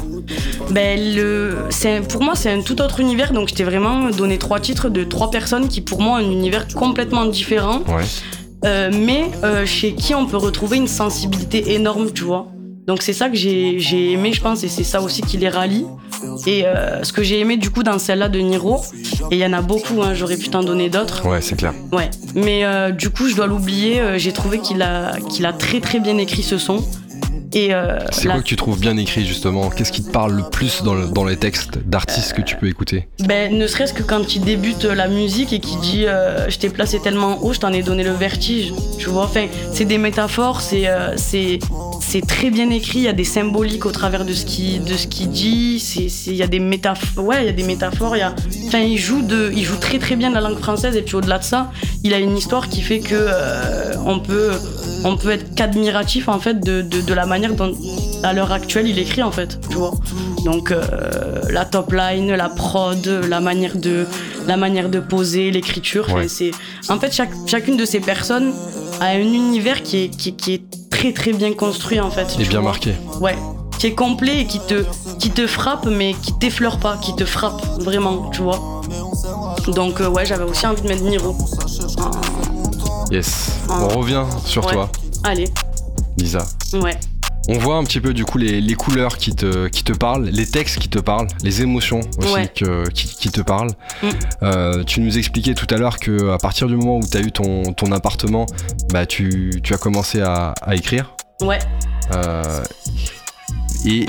[0.70, 1.68] ben, le,
[2.08, 3.32] Pour moi, c'est un tout autre univers.
[3.32, 6.30] Donc, je t'ai vraiment donné trois titres de trois personnes qui, pour moi, ont un
[6.30, 7.80] univers complètement différent.
[7.88, 8.04] Ouais.
[8.64, 12.48] Euh, mais euh, chez qui on peut retrouver une sensibilité énorme, tu vois.
[12.86, 15.84] Donc c'est ça que j'ai aimé, je pense, et c'est ça aussi qui les rallie.
[16.46, 18.80] Et euh, ce que j'ai aimé du coup dans celle-là de Niro,
[19.30, 21.26] et il y en a beaucoup, hein, j'aurais pu t'en donner d'autres.
[21.28, 21.74] Ouais, c'est clair.
[21.92, 26.00] Ouais, mais du coup je dois l'oublier, j'ai trouvé qu'il a, qu'il a très très
[26.00, 26.82] bien écrit ce son.
[27.54, 29.70] Euh, c'est quoi que tu trouves bien écrit justement?
[29.70, 33.08] Qu'est-ce qui te parle le plus dans, les textes d'artistes que tu peux écouter?
[33.20, 36.68] Ben, Ne serait-ce que quand il débute la musique et qu'il dit euh, Je t'ai
[36.68, 38.72] placé tellement haut, je t'en ai donné le vertige.
[38.98, 43.12] Tu vois, enfin, c'est des métaphores, c'est euh, c'est très bien écrit, il y a
[43.12, 45.84] des symboliques au travers de ce qu'il dit,
[46.26, 48.34] il y a des métaphores, ouais, il y a des métaphores, il, y a,
[48.66, 51.38] enfin, il, joue de, il joue très très bien la langue française et puis au-delà
[51.38, 51.70] de ça,
[52.04, 53.28] il a une histoire qui fait que
[54.06, 54.52] on, peut,
[55.04, 57.74] on peut être qu'admiratif en fait de, de, de la manière dont,
[58.22, 59.92] à l'heure actuelle, il écrit en fait, tu vois.
[60.44, 60.80] Donc euh,
[61.50, 64.06] la top line, la prod, la manière de,
[64.46, 66.06] la manière de poser, l'écriture.
[66.28, 66.50] C'est,
[66.88, 68.52] en fait, chaque, chacune de ces personnes
[69.00, 72.36] a un univers qui est, qui, est très très bien construit en fait.
[72.40, 72.94] Et bien marqué.
[73.20, 73.36] Ouais,
[73.78, 74.84] qui est complet et qui te,
[75.18, 78.82] qui te frappe, mais qui t'effleure pas, qui te frappe vraiment, tu vois.
[79.68, 81.36] Donc euh, ouais, j'avais aussi envie de mettre Niro.
[83.10, 83.60] Yes.
[83.68, 84.90] On revient sur toi.
[85.24, 85.48] Allez.
[86.18, 86.44] Lisa.
[86.74, 86.98] Ouais.
[87.50, 90.46] On voit un petit peu du coup les, couleurs qui te, qui te parlent, les
[90.46, 93.70] textes qui te parlent, les émotions aussi qui, te parlent.
[94.02, 94.08] Mm.
[94.42, 97.20] Euh, tu nous expliquais tout à l'heure que à partir du moment où tu as
[97.20, 98.44] eu ton, ton appartement,
[98.92, 101.14] bah tu, as commencé à, écrire.
[101.40, 101.58] Ouais.
[102.14, 102.62] Euh,
[103.86, 104.04] et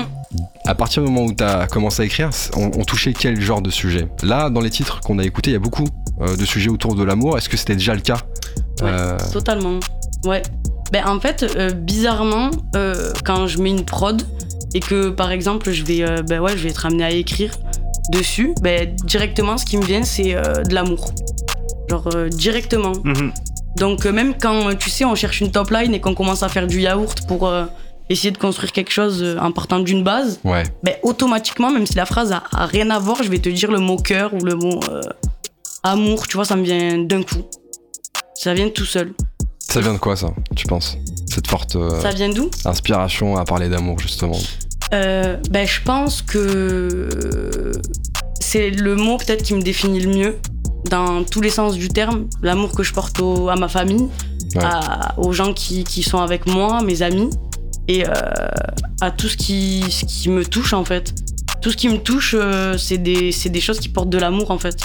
[0.66, 3.70] à partir du moment où tu as commencé à écrire, on, touchait quel genre de
[3.70, 4.08] sujet?
[4.22, 5.86] Là, dans les titres qu'on a écoutés, il y a beaucoup
[6.20, 7.38] euh, de sujets autour de l'amour.
[7.38, 8.18] Est-ce que c'était déjà le cas?
[8.82, 9.80] Ouais, totalement.
[10.24, 10.42] Ouais.
[10.92, 14.22] Ben, en fait, euh, bizarrement, euh, quand je mets une prod
[14.74, 17.52] et que par exemple je vais, euh, ben ouais, je vais être amené à écrire
[18.10, 21.12] dessus, ben, directement ce qui me vient c'est de l'amour.
[21.88, 22.92] Genre directement.
[23.04, 23.32] Mhm.
[23.76, 26.66] Donc même quand tu sais on cherche une top line et qu'on commence à faire
[26.66, 27.52] du yaourt pour
[28.08, 30.64] essayer de construire quelque chose en partant d'une base, ouais.
[30.82, 33.70] ben, automatiquement, même si la phrase a, a, rien à voir, je vais te dire
[33.70, 34.80] le mot cœur ou le mot
[35.84, 37.44] amour, tu vois, ça me vient d'un coup.
[38.42, 39.12] Ça vient tout seul.
[39.58, 40.96] Ça vient de quoi ça, tu penses?
[41.26, 42.50] Cette forte euh, Ça vient d'où?
[42.64, 44.38] inspiration à parler d'amour justement.
[44.94, 47.70] Euh, ben, je pense que
[48.40, 50.38] c'est le mot peut-être qui me définit le mieux
[50.88, 52.28] dans tous les sens du terme.
[52.40, 54.08] L'amour que je porte au- à ma famille,
[54.56, 54.64] Ouais.
[54.64, 57.28] à- aux gens qui, qui sont avec moi, mes amis,
[57.88, 58.10] et euh,
[59.02, 61.12] à tout ce qui, ce qui me touche en fait.
[61.60, 62.34] Tout ce qui me touche,
[62.78, 64.78] c'est des, c'est des choses qui portent de l'amour en fait.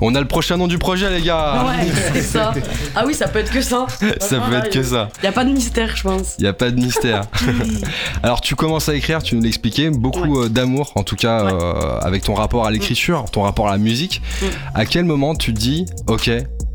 [0.00, 2.52] On a le prochain nom du projet les gars Ouais, c'est ça.
[2.96, 3.86] Ah oui, ça peut être que ça.
[4.20, 5.08] Ça peut être que ça.
[5.18, 6.34] Il n'y a pas de mystère, je pense.
[6.38, 7.22] Il n'y a pas de mystère.
[8.22, 11.52] Alors tu commences à écrire, tu nous l'expliquais, beaucoup euh, d'amour, en tout cas Ouais.
[11.52, 14.22] euh, avec ton rapport à l'écriture, ton rapport à la musique.
[14.42, 14.46] Mm.
[14.74, 16.30] À quel moment tu te dis, ok,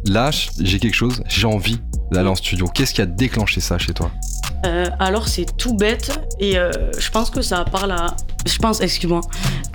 [0.06, 1.80] là j'ai quelque chose, j'ai envie
[2.12, 2.68] d'aller en studio?
[2.74, 4.12] Qu'est-ce qui a déclenché ça chez toi?
[4.66, 8.16] Euh, alors c'est tout bête et euh, je pense que ça parle à...
[8.46, 9.22] Je pense, excuse-moi,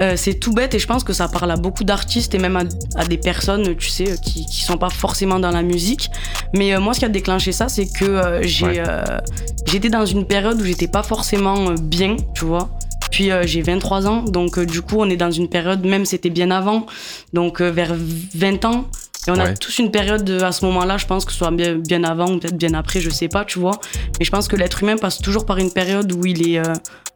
[0.01, 2.57] Euh, c'est tout bête et je pense que ça parle à beaucoup d'artistes et même
[2.57, 2.63] à,
[2.97, 6.09] à des personnes, tu sais, qui, qui sont pas forcément dans la musique.
[6.55, 8.83] Mais euh, moi, ce qui a déclenché ça, c'est que euh, j'ai, Ouais.
[8.87, 9.19] euh,
[9.67, 12.71] j'étais dans une période où j'étais pas forcément euh, bien, tu vois.
[13.11, 16.05] Puis euh, j'ai 23 ans, donc euh, du coup on est dans une période, même
[16.07, 16.87] c'était bien avant,
[17.33, 17.95] donc euh, vers
[18.35, 18.87] 20 ans.
[19.27, 21.51] Et on a tous une période euh, à ce moment-là, je pense que ce soit
[21.51, 23.79] bien, bien avant ou peut-être bien après, je sais pas, tu vois.
[24.19, 26.73] Mais je pense que l'être humain passe toujours par une période où il est euh,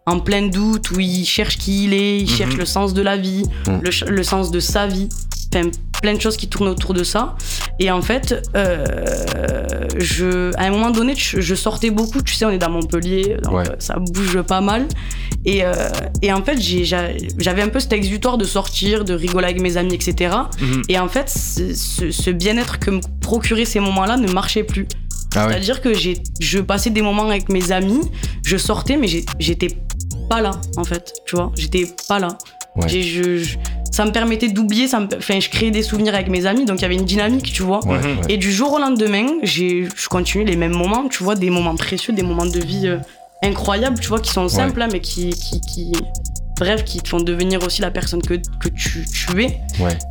[0.06, 2.36] en plein doute, où il cherche qui il est, il Mhm.
[2.36, 3.80] cherche le sens de la vie, Mhm.
[4.08, 5.08] le, sens de sa vie.
[5.54, 5.70] Enfin,
[6.02, 7.36] plein de choses qui tournent autour de ça.
[7.80, 8.84] Et en fait, euh,
[9.98, 12.20] je, à un moment donné, je, je sortais beaucoup.
[12.22, 13.68] Tu sais, on est dans Montpellier, donc Ouais.
[13.70, 14.86] euh, ça bouge pas mal.
[15.46, 15.72] Et, euh,
[16.22, 19.94] et en fait, j'avais un peu cet exutoire de sortir, de rigoler avec mes amis,
[19.94, 20.34] etc.
[20.60, 20.82] Mhm.
[20.88, 24.86] Et en fait, ce, bien-être que me procuraient ces moments-là ne marchait plus.
[25.36, 25.92] Ah ouais C'est-à-dire que
[26.40, 28.00] je passais des moments avec mes amis,
[28.44, 29.08] je sortais, mais
[29.40, 29.68] j'étais
[30.28, 31.12] pas là, en fait.
[31.26, 32.28] Tu vois, j'étais pas là.
[32.76, 32.88] Ouais.
[32.88, 33.56] Je- je-
[33.92, 36.82] ça me permettait d'oublier, ça enfin, je créais des souvenirs avec mes amis, donc il
[36.82, 37.78] y avait une dynamique, tu vois.
[37.86, 38.16] Ouais, ouais.
[38.28, 41.76] Et du jour au lendemain, j'ai, je continue les mêmes moments, tu vois, des moments
[41.76, 42.98] précieux, des moments de vie euh,
[43.44, 45.92] incroyables, tu vois, qui sont simples, hein, mais qui, qui, qui-
[46.58, 49.60] bref, qui te font devenir aussi la personne que, que tu, tu es.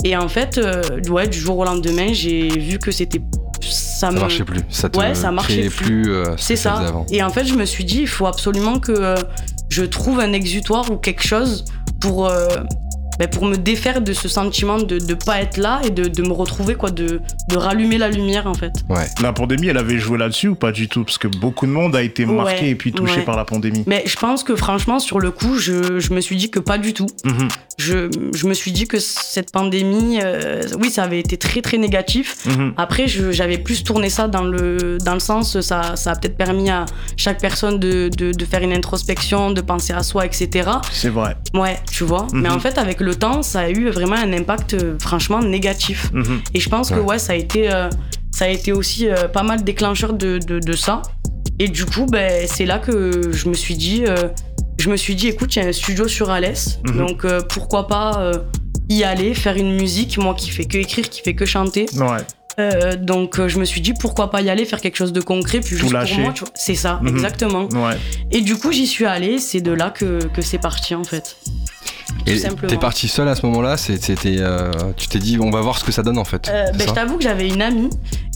[0.06, 3.20] Et en fait, euh, ouais, du jour au lendemain, j'ai vu que c'était.
[3.62, 6.02] Ça, Ça me- marchait plus, ça te Ouais, ça marchait plus.
[6.04, 7.06] plus, euh, ce C'est ça avant.
[7.12, 9.16] Et en fait, je me suis dit, il faut absolument que
[9.74, 11.66] je trouve un exutoire ou quelque chose
[12.00, 12.48] pour, euh,
[13.20, 16.22] ben, pour me défaire de ce sentiment de ne pas être là et de, de
[16.24, 18.72] me retrouver, quoi, de, de rallumer la lumière, en fait.
[18.90, 19.06] Ouais.
[19.22, 21.04] La pandémie, elle avait joué là-dessus ou pas du tout?
[21.04, 23.22] Parce que beaucoup de monde a été marqué Ouais, et puis touché ouais.
[23.26, 23.84] par la pandémie.
[23.88, 26.78] Mais je pense que franchement, sur le coup, je, je me suis dit que pas
[26.78, 27.08] du tout.
[27.24, 27.48] Mhm.
[27.80, 31.78] Je, je me suis dit que cette pandémie, euh, oui, ça avait été très très
[31.78, 32.46] négatif.
[32.46, 32.74] Mhm.
[32.78, 36.70] Après, j'avais plus tourné ça dans le, dans le sens, ça, ça a peut-être permis
[36.70, 36.86] à
[37.18, 40.70] chaque personne de, de, de faire une introspection, de penser à soi, etc.
[40.92, 41.36] C'est vrai.
[41.54, 42.28] Ouais, tu vois.
[42.34, 42.56] Mais Mhm.
[42.56, 46.10] en fait, avec le temps, ça a eu vraiment un impact euh, franchement négatif.
[46.14, 46.42] Mhm.
[46.54, 47.20] Et je pense que Ouais.
[47.20, 47.90] ça a été, euh,
[48.32, 51.02] ça a été aussi euh, pas mal déclencheur de, de, de ça.
[51.60, 54.16] Et du coup, ben, c'est là que je me suis dit, euh,
[54.80, 56.98] je me suis dit, écoute, il y a un studio sur Alès, Mhm.
[56.98, 58.32] donc pourquoi pas
[58.90, 61.86] y aller, faire une musique, moi qui fais que écrire, qui fais que chanter.
[61.96, 62.18] Ouais.
[62.60, 65.22] Euh, donc euh, je me suis dit, pourquoi pas y aller, faire quelque chose de
[65.22, 66.16] concret, puis juste lâcher.
[66.16, 66.34] pour moi.
[66.54, 67.08] C'est ça, Mhm.
[67.08, 67.64] exactement.
[67.70, 67.98] Ouais.
[68.32, 71.38] Et du coup, j'y suis allée, c'est de là que, que c'est parti en fait.
[72.26, 75.78] Et t'es parti seul à ce moment-là C'était, euh, tu t'es dit, on va voir
[75.78, 76.50] ce que ça donne en fait.
[76.50, 77.90] Euh, ben, je t'avoue que j'avais une amie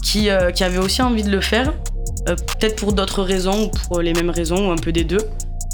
[0.04, 1.72] qui, euh, qui avait aussi envie de le faire,
[2.28, 5.20] euh, peut-être pour d'autres raisons ou pour les mêmes raisons ou un peu des deux.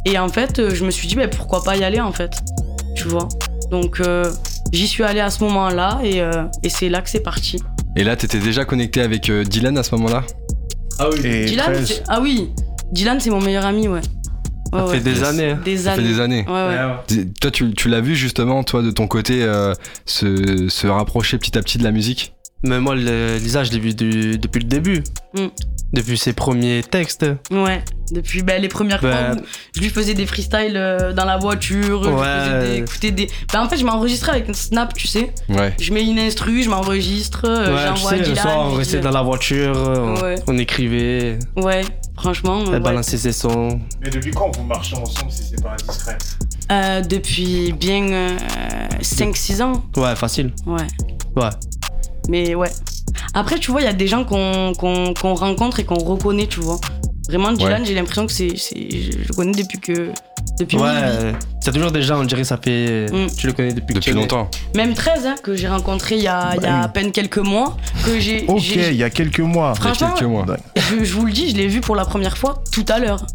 [0.07, 2.33] Et en fait, euh, je me suis dit ben, pourquoi pas y aller en fait,
[2.95, 3.29] tu vois.
[3.71, 4.31] Donc euh,
[4.73, 7.59] j'y suis allée à ce moment-là et, euh, et c'est là que c'est parti.
[7.97, 10.23] Et là, t'étais déjà connecté avec euh, Dylan à ce moment-là?
[10.99, 11.87] Ah oui, Et Dylan, 13.
[11.89, 12.51] c'est- ah oui,
[12.93, 14.01] Dylan c'est mon meilleur ami, ouais.
[14.75, 14.95] Ouais, ça ouais.
[14.99, 15.51] fait des années.
[15.51, 15.61] hein.
[15.65, 16.45] Des Ça fait des années.
[16.47, 16.79] Ouais, ouais.
[17.07, 21.39] T- Toi, tu, tu l'as vu justement, toi, de ton côté, euh, se, se rapprocher
[21.39, 22.33] petit à petit de la musique?
[22.67, 25.03] Mais moi, le- Lisa, je l'ai vu du- depuis le début.
[25.37, 25.47] Mm.
[25.93, 27.25] Depuis ses premiers textes.
[27.53, 29.45] Ouais, depuis ben, les premières Ben- fois où
[29.77, 32.25] je lui faisais des freestyles euh, dans la voiture, je lui Ouais.
[32.25, 33.29] faisais des, écouter des...
[33.53, 35.31] Ben, en fait, je m'enregistrais avec un snap, tu sais.
[35.51, 35.73] Ouais.
[35.79, 39.01] Je mets une instru, je m'enregistre, euh, ouais, j'envoie sais, le soir, on je restait
[39.01, 40.35] dans la voiture, on, Ouais.
[40.49, 41.83] on écrivait, Ouais,
[42.17, 42.61] franchement.
[42.61, 42.81] euh, elle ouais.
[42.81, 43.81] balançait ses sons.
[44.03, 46.19] Mais depuis quand vous marchez ensemble si c'est pas indiscret
[46.73, 48.37] Euh, depuis bien
[49.03, 49.83] 5-6 ans.
[49.97, 50.53] Ouais, facile.
[50.67, 50.87] Ouais.
[51.37, 51.51] Ouais.
[52.29, 52.71] Mais ouais.
[53.35, 56.47] Après, tu vois, il y a des gens qu'on qu'on- qu'on rencontre et qu'on reconnaît,
[56.47, 56.79] tu vois.
[57.29, 57.87] Vraiment, Dylan, Ouais.
[57.87, 58.57] j'ai l'impression que c'est.
[58.57, 58.75] c'est-
[59.23, 60.11] Je le connais depuis que.
[60.59, 63.07] Depuis Ouais, c'est toujours des gens, on dirait que ça fait.
[63.11, 63.27] Mm.
[63.37, 64.49] Tu le connais depuis, que Depuis longtemps.
[64.77, 67.39] Même 13, hein, que j'ai rencontré il y a, il y a à peine quelques
[67.39, 67.77] mois.
[68.05, 68.45] Que j'ai.
[68.47, 69.75] Ok, j'ai- il y a quelques mois.
[69.75, 70.47] Franchement, quelques mois.
[70.77, 73.27] je, je vous le dis, je l'ai vu pour la première fois tout à l'heure.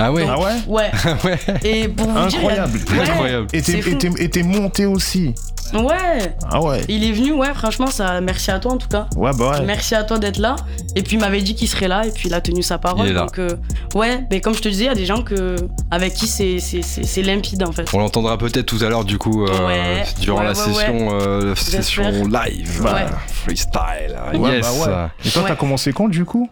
[0.00, 0.90] Ah ouais Ah ouais Ouais.
[1.24, 1.38] Ouais.
[1.64, 2.78] Et pour vous dire, a- Incroyable.
[2.90, 3.00] Ouais.
[3.10, 3.46] Incroyable.
[3.52, 3.90] Et t'es- C'est fou.
[3.90, 5.34] et t'es- et t'es monté aussi.
[5.74, 6.34] Ouais.
[6.50, 6.82] Ah ouais.
[6.88, 9.06] Il est venu, ouais, franchement, ça, merci à toi en tout cas.
[9.16, 9.66] Ouais, bah ouais.
[9.66, 10.56] Merci à toi d'être là.
[10.96, 13.06] Et puis il m'avait dit qu'il serait là et puis il a tenu sa parole.
[13.06, 13.20] Il est là.
[13.26, 13.50] Donc euh,
[13.94, 15.56] ouais, mais comme je te disais, il y a des gens que
[15.90, 17.88] avec qui c'est c'est- c'est c'est limpide en fait.
[17.92, 20.04] On l'entendra peut-être tout à l'heure du coup euh, Ouais.
[20.20, 22.90] durant Ouais, la ouais, session, euh, session live, Ouais.
[22.90, 24.16] euh, freestyle.
[24.34, 25.08] Ouais, yes, bah ouais.
[25.26, 25.48] Et toi, Ouais.
[25.48, 26.48] t'as commencé quand du coup?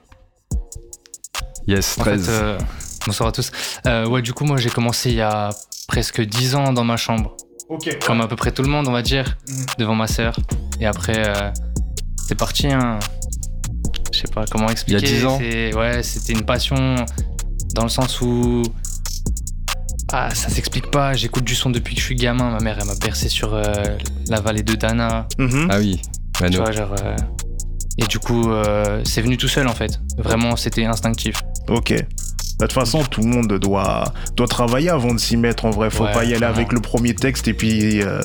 [1.67, 2.27] Yes, En fait, 13.
[2.31, 2.59] euh,
[3.07, 3.51] bonsoir à tous.
[3.87, 5.51] Euh, ouais, du coup, moi, j'ai commencé il y a
[5.89, 7.37] presque 10 ans dans ma chambre.
[8.05, 9.67] Comme à peu près tout le monde, on va dire, Mhm.
[9.79, 10.37] devant ma sœur.
[10.81, 11.51] Et après, euh,
[12.29, 12.69] c'est parti.
[12.69, 12.99] Hein.
[14.13, 15.05] Je sais pas comment expliquer.
[15.07, 16.95] 10 ans Ouais, c'était une passion
[17.75, 18.63] dans le sens où.
[20.13, 21.15] Ah, ça s'explique pas.
[21.15, 22.51] J'écoute du son depuis que je suis gamin.
[22.51, 23.63] Ma mère, elle m'a bercé sur euh,
[24.29, 25.27] la vallée de Dana.
[25.39, 25.69] Mhm.
[25.71, 26.01] Ah oui,
[26.35, 26.59] Tu Mano.
[26.59, 26.95] vois, genre.
[27.03, 27.17] euh,
[27.99, 29.99] Et du coup, euh, c'est venu tout seul en fait.
[30.19, 31.43] Vraiment, c'était instinctif.
[31.69, 31.95] Ok.
[32.59, 35.65] Bah, De toute façon, tout le monde doit, doit travailler avant de s'y mettre.
[35.67, 38.21] En vrai, faut Ouais, pas y aller avec le premier texte et puis euh,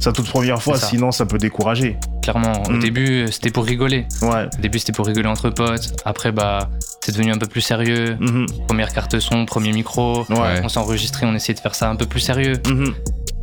[0.00, 0.88] sa toute première fois, ça.
[0.88, 1.96] sinon ça peut décourager.
[2.22, 2.80] Clairement, au Mhm.
[2.80, 4.06] début, c'était pour rigoler.
[4.22, 4.46] Ouais.
[4.58, 5.92] Au début, c'était pour rigoler entre potes.
[6.04, 6.68] Après, bah,
[7.00, 8.16] c'est devenu un peu plus sérieux.
[8.18, 8.46] Mhm.
[8.66, 10.24] Première carte son, premier micro.
[10.30, 10.60] Ouais.
[10.64, 12.54] On s'enregistrait, on essayait de faire ça un peu plus sérieux.
[12.68, 12.92] Mhm.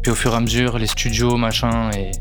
[0.01, 2.11] Puis au fur et à mesure, les studios, machin, et.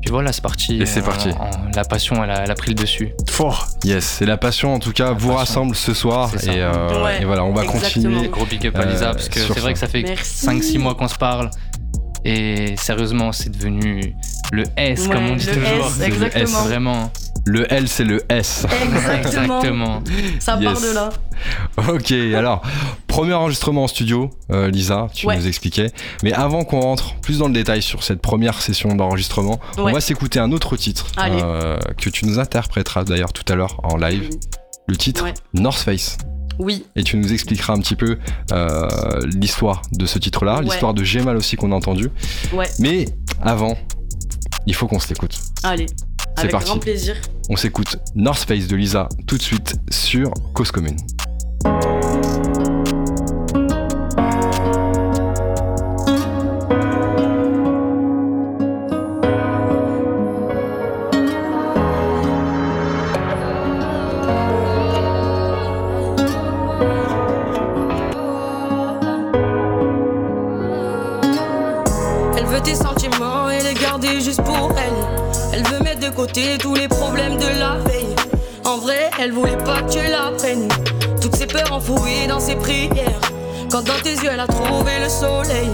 [0.00, 0.80] Puis voilà, c'est parti.
[0.82, 1.30] Et c'est Euh, parti.
[1.30, 3.12] en- la passion, elle a, elle a pris le dessus.
[3.30, 3.68] Fort.
[3.84, 5.34] Yes, c'est la passion en tout cas, vous passion.
[5.36, 8.04] rassemble ce soir et, euh, Ouais, et voilà, on va exactement.
[8.10, 8.28] continuer.
[8.28, 10.44] Gros big up à Euh, Lisa, parce que c'est vrai que ça fait Merci.
[10.46, 11.50] 5-6 mois qu'on se parle.
[12.24, 14.14] Et sérieusement, c'est devenu
[14.52, 15.86] le S, comme on dit le toujours.
[15.86, 16.22] S, C'est le S.
[16.22, 16.62] exactement.
[16.64, 17.10] Vraiment.
[17.44, 18.66] Le L c'est le S.
[18.84, 19.60] Exactement.
[19.60, 20.02] Exactement.
[20.38, 20.82] Ça part Yes.
[20.82, 21.10] de là.
[21.88, 22.62] Ok, alors,
[23.08, 25.36] premier enregistrement en studio, euh, Lisa, tu Ouais.
[25.36, 25.90] nous expliquais.
[26.22, 30.00] Mais avant qu'on rentre plus dans le détail sur cette première session d'enregistrement, on va
[30.00, 34.30] s'écouter un autre titre euh, que tu nous interpréteras d'ailleurs tout à l'heure en live.
[34.86, 35.34] Le titre Ouais.
[35.54, 36.18] North Face.
[36.58, 36.84] Oui.
[36.94, 38.18] Et tu nous expliqueras un petit peu
[38.52, 38.88] euh,
[39.34, 40.64] l'histoire de ce titre-là, Ouais.
[40.64, 42.08] l'histoire de Gemal aussi qu'on a entendu.
[42.52, 42.68] Ouais.
[42.78, 43.06] Mais
[43.42, 43.76] avant,
[44.66, 45.36] il faut qu'on se l'écoute.
[45.64, 45.86] Allez.
[46.36, 46.66] C'est Avec parti.
[46.70, 47.16] grand plaisir.
[47.48, 50.96] On s'écoute North Face de Lisa tout de suite sur Cause Commune.
[76.26, 78.14] Tous les problèmes de la veille.
[78.64, 80.68] En vrai, elle voulait pas que tu la prennes.
[81.20, 83.20] Toutes ses peurs enfouies dans ses prières.
[83.70, 85.70] Quand dans tes yeux elle a trouvé le soleil.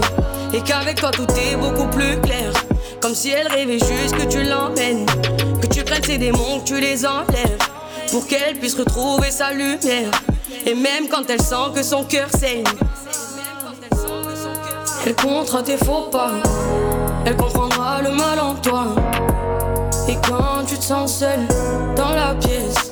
[0.53, 2.51] Et qu'avec toi tout est beaucoup plus clair.
[2.99, 5.05] Comme si elle rêvait juste que tu l'emmènes.
[5.61, 7.59] Que tu prennes ses démons, que tu les enlèves.
[8.11, 10.11] Pour qu'elle puisse retrouver sa lumière.
[10.65, 12.63] Et même quand elle sent que son cœur saigne.
[15.05, 16.31] Elle comptera tes faux pas.
[17.25, 18.95] Elle comprendra le mal en toi.
[20.09, 21.39] Et quand tu te sens seul
[21.95, 22.89] dans la pièce,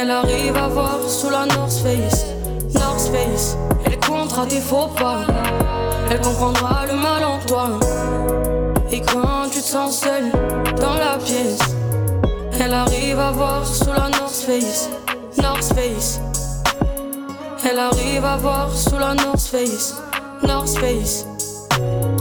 [0.00, 2.24] elle arrive à voir sous la North Face.
[2.72, 3.56] North Face.
[3.84, 5.22] Elle comptera tes faux pas.
[6.08, 7.70] Elle comprendra le mal en toi.
[8.92, 10.30] Et quand tu te sens seul
[10.80, 11.58] dans la pièce,
[12.60, 14.88] elle arrive à voir sous la North Face.
[15.42, 16.20] North Face.
[17.68, 20.00] Elle arrive à voir sous la North Face.
[20.46, 21.26] North Face.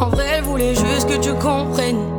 [0.02, 2.19] En vrai, elle voulait juste que tu comprennes.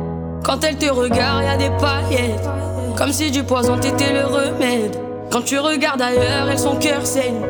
[0.51, 2.49] Quand elle te regarde, y a des paillettes.
[2.97, 4.99] Comme si du poison t'étais le remède.
[5.31, 7.41] Quand tu regardes ailleurs, elle son cœur saigne.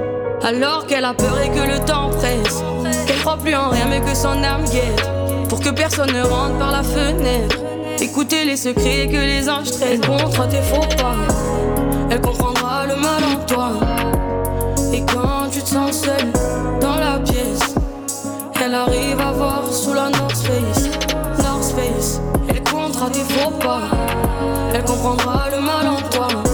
[0.44, 2.62] Alors qu'elle a peur et que le temps presse.
[3.08, 5.50] Qu'elle croit plus en rien, mais que son âme guette.
[5.50, 7.58] Pour que personne ne rentre par la fenêtre.
[8.00, 10.06] Écoutez les secrets que les anges traitent.
[10.06, 11.16] Contre tes faux pas.
[12.12, 13.72] Elle comprendra le mal en toi.
[14.94, 16.32] Et quand tu te sens seul
[16.80, 17.74] dans la pièce,
[18.64, 20.12] elle arrive à voir sous la
[20.44, 20.81] Face.
[24.74, 26.51] Elle comprendra le mal en toi.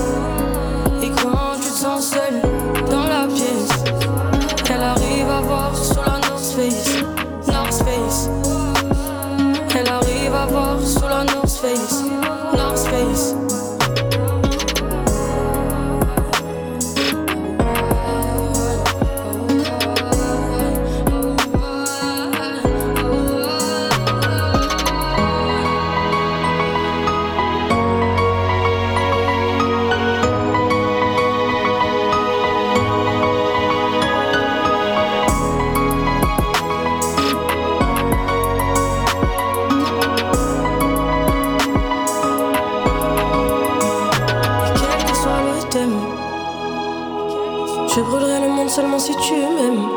[47.97, 49.87] Je brûlerai le monde seulement si tu m'aimes.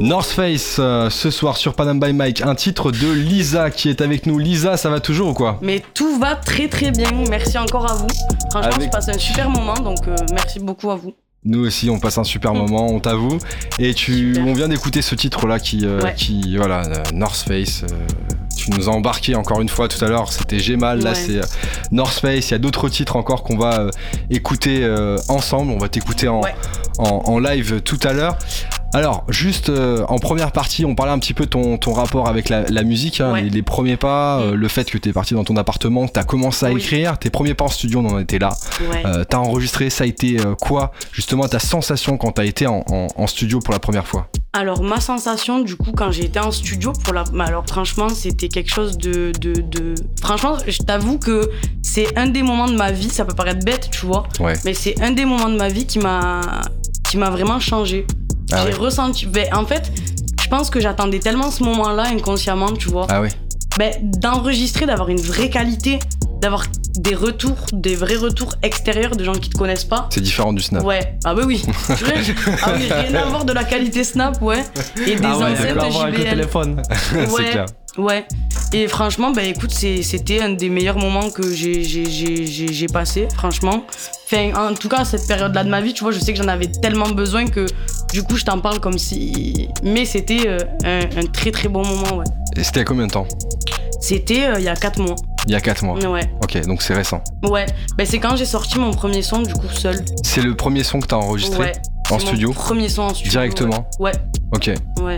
[0.00, 4.00] North Face euh, ce soir sur Panam by Mike, un titre de Lisa qui est
[4.00, 4.38] avec nous.
[4.38, 5.58] Lisa, ça va toujours ou quoi?
[5.60, 7.10] Mais tout va très très bien.
[7.28, 8.08] Merci encore à vous.
[8.50, 11.12] Franchement, je passe un super moment donc euh, merci beaucoup à vous.
[11.46, 13.38] Nous aussi, on passe un super moment, on t'avoue.
[13.78, 14.46] Et tu, Super.
[14.46, 16.14] on vient d'écouter ce titre-là qui, euh, Ouais.
[16.16, 17.84] qui, voilà, euh, North Face.
[17.84, 17.94] euh,
[18.56, 20.32] tu nous as embarqué encore une fois tout à l'heure.
[20.32, 21.14] C'était Gemal, là Ouais.
[21.14, 21.42] c'est euh,
[21.92, 22.48] North Face.
[22.48, 23.90] Il y a d'autres titres encore qu'on va euh,
[24.30, 25.70] écouter euh, ensemble.
[25.72, 26.54] On va t'écouter en, Ouais.
[26.98, 28.38] en, en live tout à l'heure.
[28.96, 32.28] Alors, juste euh, en première partie, on parlait un petit peu de ton, ton rapport
[32.28, 33.42] avec la, la musique, hein, Ouais.
[33.42, 34.54] les, les premiers pas, euh, Mm.
[34.54, 36.80] le fait que tu es parti dans ton appartement, tu as commencé à Oui.
[36.80, 38.56] écrire, tes premiers pas en studio, on en était là.
[38.90, 39.02] Ouais.
[39.04, 43.08] Euh, t'as enregistré, ça a été quoi justement ta sensation quand t'as été en, en-
[43.14, 44.28] en studio pour la première fois?
[44.54, 48.08] Alors ma sensation du coup quand j'ai été en studio pour la bah, alors franchement
[48.08, 51.50] c'était quelque chose de, de, de- franchement je t'avoue que
[51.82, 54.54] c'est un des moments de ma vie ça peut paraître bête tu vois Ouais.
[54.64, 56.40] mais c'est un des moments de ma vie qui m'a
[57.06, 58.06] qui m'a vraiment changé
[58.52, 58.78] Ah j'ai ouais.
[58.78, 59.90] ressenti ben, en fait
[60.42, 63.30] je pense que j'attendais tellement ce moment là inconsciemment tu vois Ah ouais
[63.78, 65.98] ben, d'enregistrer d'avoir une vraie qualité
[66.40, 66.64] d'avoir
[66.98, 70.62] des retours des vrais retours extérieurs de gens qui te connaissent pas C'est différent du
[70.62, 70.82] snap.
[70.84, 71.62] Ouais, ah bah oui.
[71.88, 72.14] Vrai.
[72.62, 74.62] ah oui, rien à voir de la qualité Snap, ouais.
[75.06, 76.30] Et des Ah ouais, enceintes d'accord, avec le JBL.
[76.30, 76.82] téléphone.
[77.10, 77.66] c'est Ouais, clair.
[77.98, 78.24] Ouais.
[78.72, 83.84] Et franchement, bah écoute, c'était un des meilleurs moments que j'ai- passé, franchement.
[84.26, 86.48] Enfin, en tout cas, cette période-là de ma vie, tu vois, je sais que j'en
[86.48, 87.66] avais tellement besoin que
[88.12, 89.68] du coup, je t'en parle comme si.
[89.82, 92.24] Mais c'était euh, un, un très très bon moment, ouais.
[92.56, 93.26] Et c'était a combien de temps?
[94.00, 95.16] C'était euh, il y a 4 mois.
[95.46, 95.98] Il y a 4 mois.
[96.08, 96.28] Ouais.
[96.42, 97.22] Ok, donc c'est récent.
[97.44, 97.66] Ouais.
[97.96, 100.04] Bah, c'est quand j'ai sorti mon premier son, du coup, seul.
[100.24, 101.72] C'est le premier son que t'as enregistré Ouais.
[102.10, 102.52] en studio?
[102.52, 103.30] Premier son en studio.
[103.30, 103.88] Directement?
[104.00, 104.12] Ouais.
[104.54, 104.70] Ok,
[105.02, 105.16] Ouais.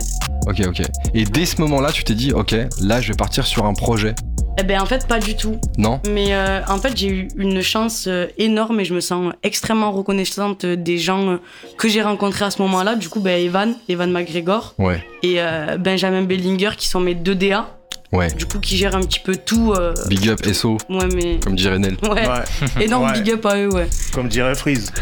[0.49, 0.81] Ok, ok.
[1.13, 4.15] Et dès ce moment-là, tu t'es dit, ok, là je vais partir sur un projet.
[4.61, 5.57] Eh ben en fait pas du tout.
[5.77, 9.31] Non Mais euh, en fait j'ai eu une chance euh, énorme et je me sens
[9.41, 11.37] extrêmement reconnaissante des gens euh,
[11.77, 12.95] que j'ai rencontrés à ce moment-là.
[12.95, 17.35] Du coup ben Evan, Evan McGregor Ouais, et euh, Benjamin Bellinger qui sont mes deux
[17.35, 17.69] DA.
[18.11, 18.27] ouais.
[18.33, 19.71] Du coup qui gèrent un petit peu tout.
[19.71, 21.95] euh, Big up, SO, Ouais mais comme dirait Nel.
[22.03, 22.09] ouais.
[22.27, 23.21] Ouais, Énorme Ouais.
[23.21, 23.87] big up à eux ouais.
[24.13, 24.91] comme dirait Freeze.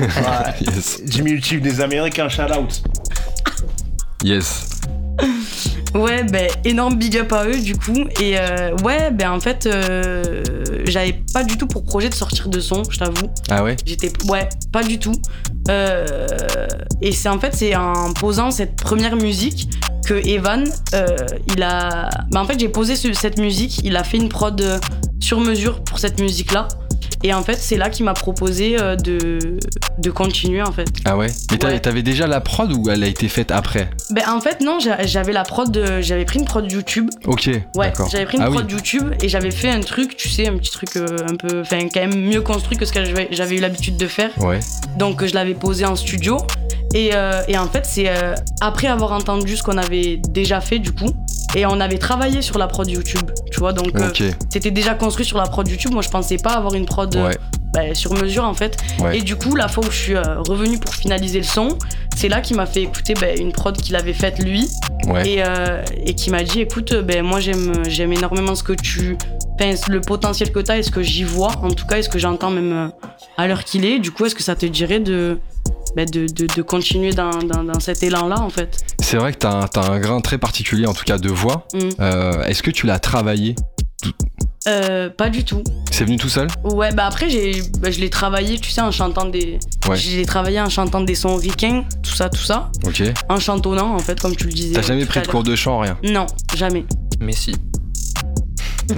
[0.00, 0.54] Ouais.
[0.62, 1.02] Yes.
[1.04, 2.82] Diminutif des Américains, shout out.
[4.22, 4.68] Yes.
[5.94, 8.04] Ouais, ben énorme big up à eux du coup.
[8.20, 10.42] Et euh, ouais, ben en fait, euh,
[10.86, 13.28] j'avais pas du tout pour projet de sortir de son, je t'avoue.
[13.50, 13.76] Ah ouais?
[13.84, 15.12] J'étais ouais, pas du tout.
[15.68, 16.66] Euh,
[17.02, 19.68] et c'est en fait c'est en posant cette première musique
[20.06, 20.64] que Evan,
[21.54, 22.08] il a.
[22.30, 24.80] Bah en fait j'ai posé ce- cette musique, il a fait une prod
[25.20, 26.68] sur mesure pour cette musique là.
[27.24, 29.58] Et en fait c'est là qu'il m'a proposé euh, de
[29.98, 30.88] de continuer en fait.
[31.04, 31.28] Ah ouais?
[31.50, 31.80] Mais t'avais Ouais.
[31.80, 33.90] t'avais déjà la prod ou elle a été faite après?
[34.10, 37.10] Ben en fait non, j'a- j'avais la prod, j'avais pris une prod YouTube.
[37.26, 38.56] Ok, Ouais, j'avais pris une ah oui.
[38.56, 41.60] prod YouTube et j'avais fait un truc, tu sais, un petit truc euh, un peu,
[41.60, 44.30] enfin quand même mieux construit que ce que j'avais- eu l'habitude de faire.
[44.40, 44.60] Ouais,
[44.96, 46.38] Donc je l'avais posé en studio.
[46.94, 50.78] Et, euh, et en fait, c'est euh, après avoir entendu ce qu'on avait déjà fait
[50.78, 51.08] du coup.
[51.54, 53.72] Et on avait travaillé sur la prod YouTube, tu vois.
[53.72, 54.10] Donc euh,
[54.48, 55.92] c'était déjà construit sur la prod YouTube.
[55.92, 57.36] Moi, je pensais pas avoir une prod euh, Ouais,
[57.72, 58.76] bah, sur mesure en fait.
[59.00, 59.18] Ouais.
[59.18, 61.76] Et du coup, la fois où je suis euh, revenu pour finaliser le son,
[62.16, 64.68] c'est là qu'il m'a fait écouter bah, une prod qu'il avait faite lui
[65.08, 65.28] ouais.
[65.28, 69.16] et, euh, et qui m'a dit écoute ben moi j'aime j'aime énormément ce que tu
[69.88, 72.08] le potentiel que tu as et ce que j'y vois en tout cas et ce
[72.08, 72.90] que j'entends même
[73.36, 73.98] à l'heure qu'il est?
[73.98, 75.38] Du coup est-ce que ça te dirait de
[75.96, 79.32] ben, de, de, de continuer dans, dans, dans cet élan là en fait C'est vrai
[79.32, 81.66] que t'as un, t'as un grain très particulier, en tout cas de voix.
[81.74, 81.78] Mm.
[82.00, 83.54] Euh, Est-ce que tu l'as travaillé?
[84.68, 86.46] Euh, pas du tout C'est venu tout seul?
[86.64, 89.96] Ouais bah après j'ai bah, je l'ai travaillé tu sais en chantant des Ouais.
[89.96, 93.02] je l'ai travaillé en chantant des sons ricains tout ça tout ça Ok.
[93.28, 95.80] en chantonnant en fait comme tu le disais T'as jamais pris de cours de chant,
[95.80, 95.98] rien?
[96.04, 96.84] Non jamais
[97.20, 97.54] Mais si.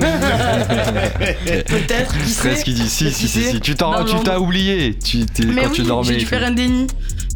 [1.66, 2.88] peut-être C'est ce qu'il dit.
[2.88, 3.60] Si, si, si, si.
[3.60, 6.08] Tu t'as oublié tu, Mais quand oui, tu dormais.
[6.12, 6.86] j'ai dû faire un déni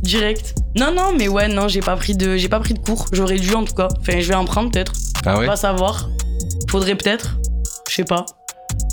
[0.03, 0.55] direct.
[0.77, 3.07] Non, non, mais ouais, non, j'ai pas pris de, j'ai pas pris de cours.
[3.13, 3.89] J'aurais dû en tout cas.
[4.01, 4.93] Enfin, je vais en prendre peut-être.
[5.27, 6.09] Ah ouais Pas savoir.
[6.71, 7.37] Faudrait peut-être.
[7.89, 8.25] Je sais pas.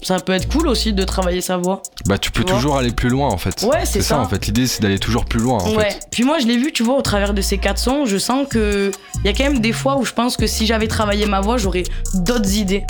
[0.01, 1.81] Ça peut être cool aussi de travailler sa voix.
[2.05, 3.63] Bah tu peux Tu toujours aller plus loin en fait.
[3.63, 4.15] Ouais, c'est ça.
[4.15, 4.19] ça.
[4.19, 4.45] en fait.
[4.45, 5.89] L'idée c'est d'aller toujours plus loin en ouais.
[5.89, 6.07] fait.
[6.11, 8.47] Puis moi, je l'ai vu, tu vois, au travers de ces quatre sons, je sens
[8.47, 8.91] que
[9.23, 11.41] il y a quand même des fois où je pense que si j'avais travaillé ma
[11.41, 12.83] voix, j'aurais d'autres idées.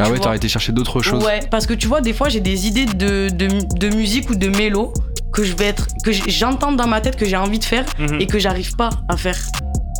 [0.00, 1.24] Ah tu ouais, t'aurais été chercher d'autres choses.
[1.24, 4.34] Ouais, parce que tu vois, des fois, j'ai des idées de, de, de musique ou
[4.34, 4.92] de mélo
[5.32, 8.20] que je vais être, que j'entends dans ma tête que j'ai envie de faire Mhm.
[8.20, 9.38] et que j'arrive pas à faire.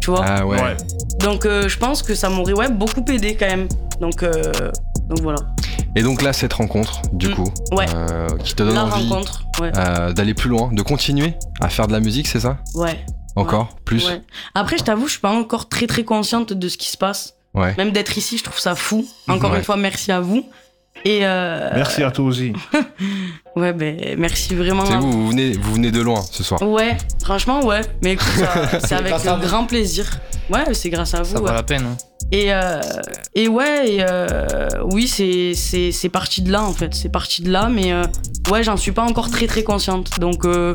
[0.02, 0.24] Tu vois.
[0.26, 0.60] Ah ouais.
[0.60, 0.76] Ouais.
[1.20, 3.68] Donc euh, je pense que ça m'aurait ouais, beaucoup aidé quand même.
[4.00, 4.40] Donc, euh,
[5.09, 5.38] donc voilà.
[5.96, 7.34] Et donc là cette rencontre du Mm.
[7.34, 7.86] coup, Ouais.
[7.94, 9.44] euh, qui te donne La envie rencontre.
[9.61, 9.70] Ouais.
[9.76, 12.59] euh, d'aller plus loin, de continuer à faire de la musique, c'est ça?
[12.74, 13.05] Ouais.
[13.36, 13.76] Encore?
[13.84, 14.09] Plus?
[14.09, 14.22] ouais.
[14.55, 17.34] Après, je t'avoue, je suis pas encore très très consciente de ce qui se passe.
[17.55, 17.74] Ouais.
[17.78, 19.07] Même d'être ici, je trouve ça fou.
[19.28, 19.59] Encore Ouais.
[19.59, 20.44] une fois, merci à vous.
[21.05, 22.53] Et euh, Merci à toi aussi.
[23.57, 24.84] ouais, ben merci vraiment.
[24.84, 26.61] C'est vous, vous venez, vous venez de loin ce soir.
[26.62, 27.80] Ouais, franchement, ouais.
[28.03, 28.26] Mais écoute,
[28.84, 30.07] c'est avec grand plaisir.
[30.51, 31.30] Ouais, c'est grâce à vous.
[31.32, 31.48] Ça ouais.
[31.48, 31.84] vaut la peine.
[31.86, 31.96] hein.
[32.32, 32.80] Et, euh,
[33.34, 36.94] et ouais, et, euh, oui, c'est, c'est, c'est parti de là en fait.
[36.94, 38.05] C'est parti de là, mais euh,
[38.51, 40.20] ouais, j'en suis pas encore très très consciente.
[40.20, 40.72] Donc, euh,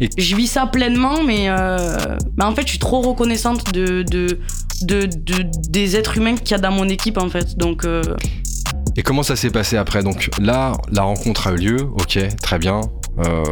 [0.00, 1.96] Et- je vis ça pleinement, mais, euh,
[2.36, 4.38] mais en fait, je suis trop reconnaissante de, de,
[4.82, 7.56] de, de- des êtres humains qu'il y a dans mon équipe en fait.
[7.56, 8.02] Donc, euh,
[8.96, 10.02] Et comment ça s'est passé après?
[10.02, 12.80] Donc là, la rencontre a eu lieu, ok, très bien.
[13.18, 13.44] Euh,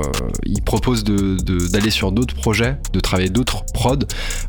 [0.45, 3.99] il propose de- de- d'aller sur d'autres projets, de travailler d'autres prods.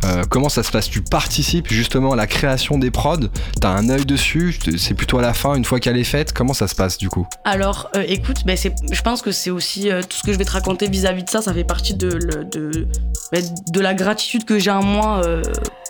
[0.05, 0.89] Euh, comment ça se passe?
[0.89, 3.27] Tu participes justement à la création des prods?
[3.61, 4.57] T'as un œil dessus?
[4.77, 6.33] C'est plutôt à la fin, une fois qu'elle est faite?
[6.33, 7.27] Comment ça se passe du coup?
[7.45, 10.51] Alors, euh, écoute, ben je pense que c'est aussi tout ce que je vais te
[10.51, 12.09] raconter vis-à-vis de ça, ça fait partie de,
[12.51, 12.87] de,
[13.31, 15.21] ben, de la gratitude que j'ai en moi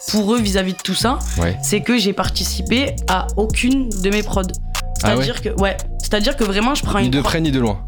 [0.10, 1.20] pour eux vis-à-vis de tout ça.
[1.38, 1.58] Ouais.
[1.64, 4.42] C'est que j'ai participé à aucune de mes prods.
[5.06, 5.76] Ah C'est-à-dire que, ouais,
[6.14, 7.80] c'est-à-dire que vraiment, je prends Ni une de prod- près ni de loin.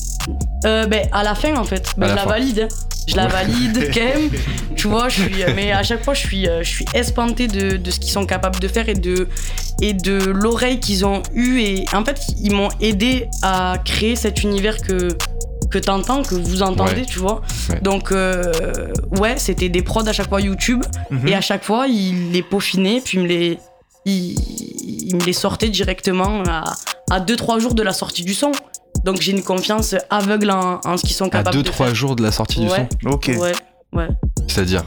[0.65, 2.29] Euh, ben, à la fin, en fait, ben, À je la la fin.
[2.39, 2.59] valide.
[2.71, 2.75] hein.
[3.07, 4.29] Je la valide quand même.
[4.75, 7.77] Tu vois, je suis, mais à chaque fois, je suis, euh, je suis espantée de,
[7.77, 9.27] de ce qu'ils sont capables de faire et de,
[9.81, 11.59] et de l'oreille qu'ils ont eue.
[11.61, 15.09] Et en fait, ils m'ont aidé à créer cet univers que,
[15.69, 17.05] que t'entends, que vous entendez, Ouais.
[17.05, 17.41] tu vois.
[17.69, 17.79] Ouais.
[17.81, 18.51] Donc, euh,
[19.19, 20.83] ouais, c'était des prods à chaque fois YouTube.
[21.11, 21.27] Mhm.
[21.27, 23.59] Et à chaque fois, il les peaufinait, puis me les,
[24.05, 24.35] il,
[25.09, 26.43] il me les sortait directement
[27.11, 28.51] à 2-3 jours de la sortie du son.
[29.03, 31.95] Donc j'ai une confiance aveugle en, en ce qu'ils sont À capables de 2-3 faire.
[31.95, 32.87] jours de la sortie du Ouais.
[33.03, 33.31] son Ok.
[33.37, 33.51] Ouais,
[33.93, 34.07] ouais.
[34.47, 34.83] C'est-à-dire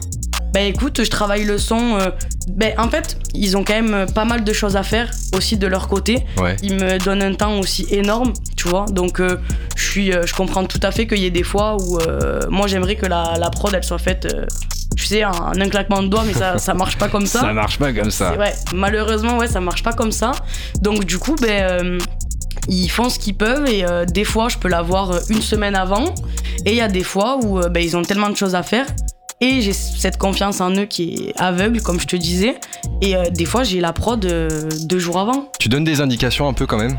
[0.53, 1.97] Bah écoute, je travaille le son.
[2.01, 2.11] euh,
[2.49, 5.66] ben, en fait, ils ont quand même pas mal de choses à faire aussi de
[5.69, 6.25] leur côté.
[6.39, 6.57] Ouais.
[6.62, 8.87] Ils me donnent un temps aussi énorme, tu vois.
[8.87, 9.37] Donc euh,
[9.77, 12.41] je suis, euh, je comprends tout à fait qu'il y ait des fois où euh,
[12.51, 14.27] moi j'aimerais que la, la prod elle soit faite,
[14.97, 17.41] tu sais, en un claquement de doigts, mais ça, ça marche pas comme ça.
[17.49, 18.36] Ça marche pas comme ça.
[18.36, 20.32] Ouais, malheureusement, ouais, ça marche pas comme ça.
[20.80, 21.99] Donc, du coup, ben, euh,
[22.68, 25.76] ils font ce qu'ils peuvent et euh, des fois, je peux l'avoir euh, une semaine
[25.76, 26.14] avant.
[26.64, 28.86] Et il y a des fois où ben, ils ont tellement de choses à faire.
[29.41, 32.57] Et j'ai cette confiance en eux qui est aveugle, comme je te disais.
[33.01, 35.53] Et euh, des fois, j'ai la prod euh, deux jours avant.
[35.61, 36.99] Tu donnes des indications un peu quand même?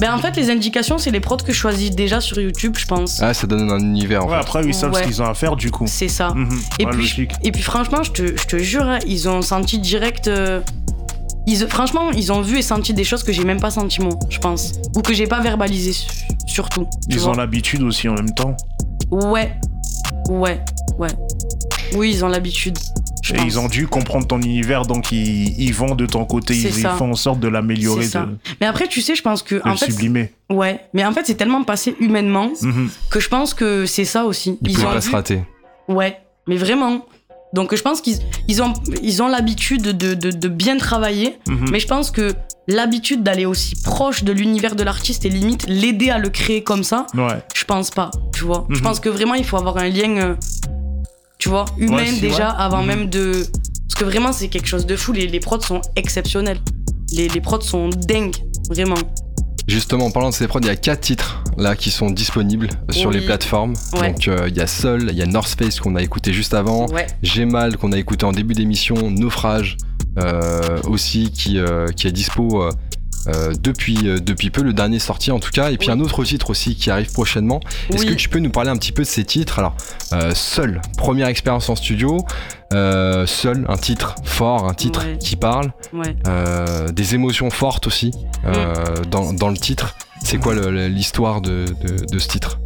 [0.00, 2.84] Ben, en fait, les indications, c'est les prods que je choisis déjà sur YouTube, je
[2.86, 3.20] pense.
[3.22, 4.40] Ah, ça donne un univers en Ouais, fait.
[4.40, 5.02] après, ils savent Ouais.
[5.02, 5.84] ce qu'ils ont à faire du coup.
[5.88, 6.30] C'est ça.
[6.34, 6.60] Mhm.
[6.78, 7.32] Et, Ouais, puis, logique.
[7.42, 10.28] et puis franchement, je te, je te jure, hein, ils ont senti direct.
[10.28, 10.60] euh,
[11.46, 14.18] ils, franchement, ils ont vu et senti des choses que j'ai même pas senti moi,
[14.28, 14.72] je pense.
[14.96, 16.08] Ou que j'ai pas verbalisé su-
[16.46, 16.86] surtout.
[17.08, 18.54] Ils ont l'habitude aussi en même temps.
[19.10, 19.54] Ouais.
[20.28, 20.60] Ouais.
[20.98, 21.08] Ouais.
[21.94, 22.76] Oui, ils ont l'habitude.
[23.26, 23.46] Je Et pense.
[23.46, 26.86] ils ont dû comprendre ton univers, donc ils, ils vont de ton côté, ils, ils
[26.86, 28.06] font en sorte de l'améliorer,
[28.60, 29.56] Mais après, tu sais, je pense que.
[29.56, 30.32] de en le fait, sublimer.
[30.50, 30.80] ouais.
[30.94, 32.88] Mais en fait, c'est tellement passé humainement Mhm.
[33.10, 34.58] que je pense que c'est ça aussi.
[34.62, 35.40] Il pouvait ont pas se rater.
[35.88, 37.04] Ouais, mais vraiment.
[37.52, 38.18] Donc je pense qu'ils
[38.48, 38.72] ils ont,
[39.02, 41.68] ils ont l'habitude de, de, de bien travailler, Mhm.
[41.70, 42.32] mais je pense que
[42.68, 46.82] l'habitude d'aller aussi proche de l'univers de l'artiste et limite l'aider à le créer comme
[46.82, 47.38] ça, Ouais.
[47.54, 48.66] je pense pas, tu vois.
[48.70, 48.82] Je Mhm.
[48.82, 50.34] pense que vraiment il faut avoir un lien, euh,
[51.38, 52.54] tu vois, humain Ouais, si, déjà ouais.
[52.58, 52.86] avant Mhm.
[52.86, 53.32] même de...
[53.88, 56.58] Parce que vraiment c'est quelque chose de fou, les, les prods sont exceptionnels.
[57.12, 58.34] Les, les prods sont dingues,
[58.68, 58.96] vraiment.
[59.68, 62.68] Justement, en parlant de ces prods, il y a quatre titres là qui sont disponibles
[62.90, 63.16] sur Oui.
[63.18, 63.74] les plateformes.
[63.94, 64.12] Ouais.
[64.12, 66.54] Donc euh, il y a Sol, il y a North Face qu'on a écouté juste
[66.54, 66.86] avant,
[67.22, 69.76] J'ai mal qu'on a écouté en début d'émission, Naufrage
[70.18, 72.62] euh, aussi qui, euh, qui est dispo
[73.28, 75.94] euh, depuis, euh, depuis peu, le dernier sorti en tout cas, et puis Oui.
[75.94, 77.60] un autre titre aussi qui arrive prochainement.
[77.92, 79.58] Est-ce que tu peux nous parler un petit peu de ces titres?
[79.58, 79.74] Alors,
[80.12, 82.18] euh, Seul, première expérience en studio,
[82.72, 85.18] Seul, un titre fort, un titre Ouais.
[85.18, 86.14] qui parle, ouais.
[86.92, 88.10] des émotions fortes aussi
[88.44, 89.04] Mm.
[89.10, 89.94] dans, dans le titre.
[90.22, 90.54] C'est quoi
[90.88, 92.58] l'histoire de, de- de ce titre?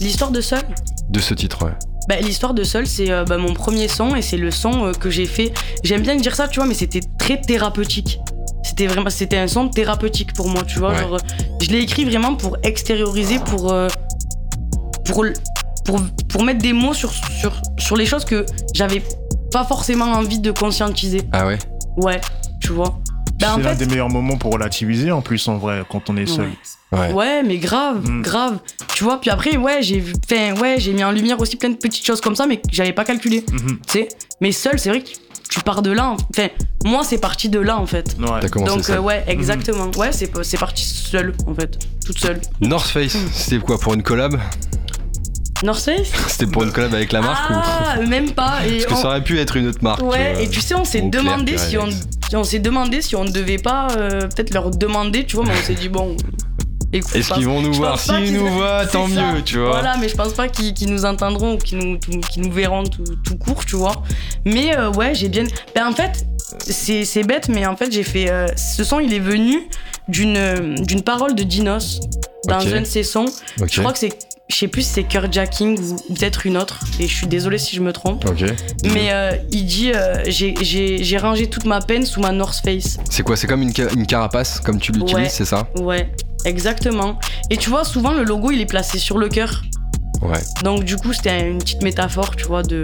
[0.00, 0.62] L'histoire de Seul?
[1.08, 1.72] De ce titre, ouais.
[2.08, 4.92] Bah, L'histoire de Seul, c'est euh, bah, mon premier son et c'est le son euh,
[4.92, 5.52] que j'ai fait.
[5.82, 8.18] J'aime bien dire ça, tu vois, mais c'était très thérapeutique.
[8.78, 10.90] C'était vraiment, c'était un son thérapeutique pour moi, tu vois.
[10.90, 10.98] Ouais.
[10.98, 11.18] Genre, euh,
[11.62, 13.88] je l'ai écrit vraiment pour extérioriser, pour, euh,
[15.06, 15.24] pour,
[15.86, 19.02] pour, pour mettre des mots sur, sur, sur les choses que j'avais
[19.50, 21.22] pas forcément envie de conscientiser.
[21.32, 21.58] Ah ouais?
[21.96, 22.20] Ouais,
[22.60, 22.98] tu vois.
[23.40, 26.16] Bah, c'est l'un fait, des meilleurs moments pour relativiser en plus en vrai quand on
[26.18, 26.50] est seul.
[26.92, 26.98] Ouais.
[26.98, 27.12] Ouais.
[27.12, 28.20] Ouais, mais grave, Mm.
[28.22, 28.58] grave.
[28.94, 30.02] Tu vois, puis après, ouais, j'ai
[30.60, 32.92] ouais, j'ai mis en lumière aussi plein de petites choses comme ça, mais que j'avais
[32.92, 33.42] pas calculé.
[33.50, 33.78] Mhm.
[33.86, 34.08] Tu sais,
[34.42, 35.08] mais seul, c'est vrai que
[35.48, 36.16] tu pars de là.
[36.30, 36.48] Enfin,
[36.84, 38.16] moi, c'est parti de là, en fait.
[38.18, 38.26] Ouais.
[38.40, 39.90] T'as commencé Donc, euh, ouais, exactement.
[39.96, 41.78] Ouais, c'est c'est parti seul, en fait.
[42.04, 42.40] Toute seule.
[42.60, 44.38] North Face, c'était quoi pour une collab
[45.64, 46.08] North Face?
[46.28, 48.58] C'était pour une collab avec la marque ou Ah, même pas.
[48.66, 50.02] Et Parce que on- ça aurait pu être une autre marque.
[50.02, 51.76] Ouais, euh, et tu sais, on s'est Claire, demandé si
[52.34, 55.52] on s'est demandé si on ne devait pas euh, peut-être leur demander, tu vois, mais
[55.58, 56.16] on s'est dit bon.
[57.14, 59.32] Est-ce qu'ils vont nous voir S'ils nous voient, tant ça.
[59.32, 59.70] mieux, tu vois.
[59.70, 63.04] Voilà, mais je pense pas qu'ils nous entendront ou qu'ils nous, qu'ils nous verront tout,
[63.24, 64.02] tout court, tu vois.
[64.44, 65.44] Mais euh, ouais, j'ai bien.
[65.74, 66.26] Ben en fait,
[66.60, 68.30] c'est c'est bête, mais en fait, j'ai fait.
[68.30, 69.60] euh, ce son, il est venu
[70.08, 72.00] d'une d'une parole de Dinos
[72.48, 72.66] dans Ok.
[72.72, 73.26] un de ses sons.
[73.70, 74.16] Je crois que c'est,
[74.48, 76.78] je sais plus si c'est Jacking ou, peut-être une autre.
[77.00, 78.24] Et je suis désolée si je me trompe.
[78.28, 78.44] Ok.
[78.84, 82.60] Mais euh, il dit euh, j'ai- j'ai j'ai rangé toute ma peine sous ma North
[82.64, 82.98] Face.
[83.10, 85.28] C'est quoi C'est comme une, ca- une carapace, comme tu l'utilises, Ouais.
[85.28, 85.66] c'est ça?
[85.80, 86.12] Ouais,
[86.46, 87.18] exactement.
[87.50, 89.62] Et tu vois, souvent le logo il est placé sur le cœur.
[90.22, 90.40] Ouais.
[90.64, 92.82] Donc du coup, c'était une petite métaphore, tu vois, de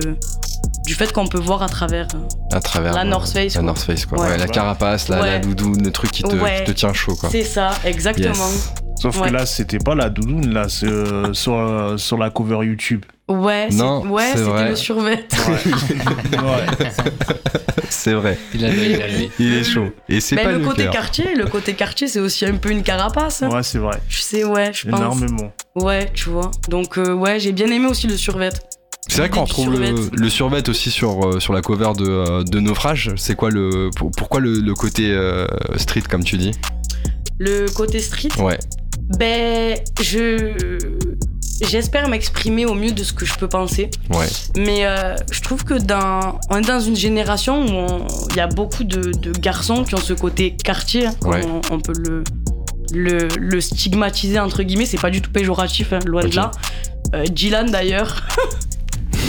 [0.85, 2.09] du fait qu'on peut voir à travers.
[2.53, 2.93] À travers.
[2.93, 3.67] La North Face, La quoi.
[3.67, 4.21] North Face, quoi.
[4.21, 4.31] Ouais.
[4.31, 6.65] Ouais, la carapace, la, doudoune, le truc qui te, Ouais.
[6.65, 7.31] qui te tient chaud, quoi.
[7.31, 8.35] C'est ça, exactement.
[8.35, 8.73] Yes.
[9.01, 9.29] Sauf Ouais.
[9.29, 13.05] que là, c'était pas la doudoune, là, c'est, euh, sur, euh, sur la cover YouTube.
[13.29, 14.69] Ouais, Non, ouais, c'est c'était vrai.
[14.71, 15.25] le survêt.
[16.33, 16.89] Ouais.
[17.89, 18.37] C'est vrai.
[18.55, 19.31] Il a lui, il a lui.
[19.39, 19.91] Il est chaud.
[20.09, 20.93] Et c'est Mais pas le le côté cœur.
[20.93, 23.43] quartier, le côté quartier, c'est aussi un peu une carapace.
[23.43, 23.51] hein.
[23.51, 24.01] ouais, c'est vrai.
[24.09, 24.99] Je sais, ouais, je pense.
[24.99, 25.53] Énormément.
[25.77, 26.51] Ouais, tu vois.
[26.69, 28.49] Donc euh, ouais, j'ai bien aimé aussi le survêt.
[29.09, 30.11] C'est vrai qu'on retrouve le, survêt.
[30.17, 33.11] le survêt aussi sur, euh, sur la cover de, euh, de Naufrage.
[33.17, 33.91] C'est quoi le.
[33.95, 35.47] pour- pourquoi le, le côté euh,
[35.77, 36.53] street, comme tu dis?
[37.39, 38.59] Le côté street, Ouais.
[39.19, 40.79] ben je
[41.65, 43.91] j'espère m'exprimer au mieux de ce que je peux penser.
[44.11, 44.27] Ouais.
[44.57, 48.47] Mais euh, je trouve que dans on est dans une génération où il y a
[48.47, 51.43] beaucoup de, de garçons qui ont ce côté quartier, hein, Ouais.
[51.47, 52.25] on, on peut le,
[52.93, 54.87] le le stigmatiser entre guillemets.
[54.87, 56.51] C'est pas du tout péjoratif, hein, loin de là.
[57.15, 58.27] Euh, Dylan d'ailleurs.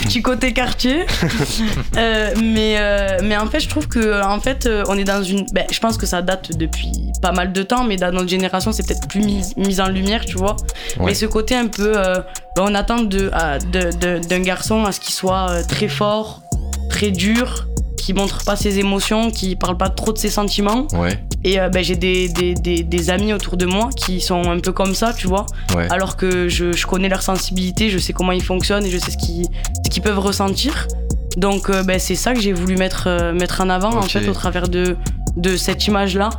[0.04, 1.04] Petit côté quartier,
[1.96, 5.22] Euh, mais euh, mais en fait je trouve que en fait euh, on est dans
[5.22, 6.90] une, ben, je pense que ça date depuis
[7.22, 10.24] pas mal de temps, mais dans notre génération c'est peut-être plus mis, mis en lumière,
[10.24, 10.56] tu vois.
[10.98, 11.06] Ouais.
[11.06, 12.16] Mais ce côté un peu, euh,
[12.56, 16.42] ben, on attend de, à- de- de- d'un garçon à ce qu'il soit très fort,
[16.90, 20.86] très dur, qui montre pas ses émotions, qui parle pas trop de ses sentiments.
[20.92, 21.18] Ouais.
[21.46, 24.58] Et euh, ben, j'ai des, des, des, des amis autour de moi qui sont un
[24.60, 25.46] peu comme ça, tu vois.
[25.74, 25.86] Ouais.
[25.90, 29.10] Alors que je, je connais leur sensibilité, je sais comment ils fonctionnent et je sais
[29.10, 29.46] ce qu'ils,
[29.84, 30.88] ce qu'ils peuvent ressentir.
[31.36, 34.28] Donc euh, ben, c'est ça que j'ai voulu mettre, euh, mettre en avant en fait
[34.28, 34.96] au travers de,
[35.36, 36.30] de cette image-là,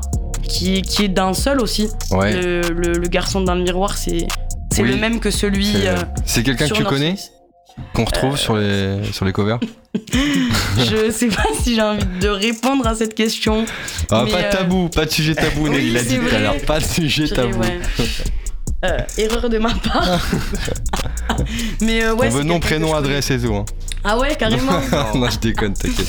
[0.47, 1.89] qui, qui est d'un seul aussi.
[2.11, 2.33] Ouais.
[2.33, 4.27] Le, le- le garçon dans le miroir, c'est,
[4.71, 4.89] c'est Oui.
[4.89, 5.65] le même que celui.
[6.25, 7.15] C'est euh, quelqu'un que tu connais.
[7.93, 9.59] Qu'on retrouve sur, les, sur les covers
[10.77, 13.65] Je sais pas si j'ai envie de répondre à cette question.
[14.11, 16.39] Ah, Mais, pas de tabou, pas de sujet tabou, oui, Nelly l'a dit tout à
[16.39, 16.55] l'heure.
[16.65, 17.59] Pas de sujet tabou.
[17.59, 17.79] ouais.
[18.85, 20.19] Euh, erreur de ma part.
[21.81, 22.27] Mais euh, ouais.
[22.27, 23.53] On veut nom, prénom, adresse et tout.
[23.55, 23.65] hein.
[24.05, 24.79] Ah ouais, carrément.
[25.15, 26.07] non, je déconne, t'inquiète.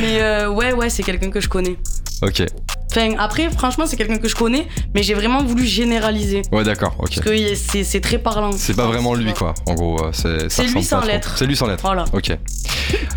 [0.00, 1.76] Mais euh, ouais, ouais, c'est quelqu'un que je connais.
[2.22, 2.42] Ok.
[2.90, 6.42] Enfin, après, franchement, c'est quelqu'un que je connais, mais j'ai vraiment voulu généraliser.
[6.52, 7.08] Ouais, d'accord, ok.
[7.16, 8.52] Parce que c'est c'est très parlant.
[8.52, 9.52] C'est pas vraiment lui, quoi.
[9.66, 11.34] En gros, euh, c'est C'est lui sans lettres.
[11.36, 11.82] C'est lui sans lettres.
[11.84, 12.04] Voilà.
[12.12, 12.36] Ok.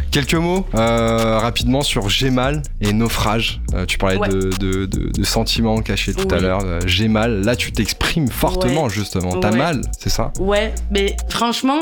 [0.10, 3.62] Quelques mots euh, rapidement sur J'ai mal et naufrage.
[3.76, 4.30] Euh, tu parlais Ouais.
[4.30, 6.62] de, de, de- de sentiments cachés tout à l'heure.
[6.88, 7.42] J'ai mal.
[7.44, 8.90] Là, tu t'exprimes fortement, Ouais.
[8.90, 9.40] justement.
[9.40, 9.58] T'as Ouais.
[9.58, 10.34] mal, c'est ça?
[10.40, 11.80] Ouais, mais franchement,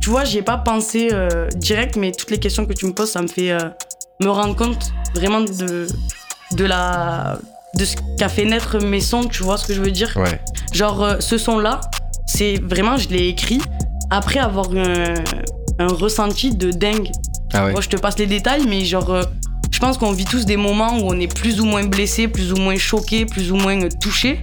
[0.00, 2.92] tu vois, j'y ai pas pensé euh, direct, mais toutes les questions que tu me
[2.92, 3.58] poses, ça me fait euh,
[4.20, 5.86] me rendre compte vraiment de,
[6.52, 7.38] de la
[7.74, 10.12] de ce qu'a fait naître mes sons, tu vois ce que je veux dire?
[10.16, 10.40] Ouais.
[10.72, 11.80] Genre, euh, ce son-là,
[12.26, 13.60] c'est vraiment, je l'ai écrit
[14.10, 15.14] après avoir eu un,
[15.78, 17.10] un ressenti de dingue.
[17.52, 17.72] Ah ouais.
[17.72, 19.22] Moi, je te passe les détails, mais genre, euh,
[19.70, 22.52] je pense qu'on vit tous des moments où on est plus ou moins blessé, plus
[22.52, 24.40] ou moins choqué, plus ou moins touché.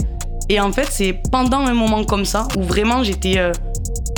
[0.47, 3.51] Et en fait, c'est pendant un moment comme ça où vraiment j'étais, euh,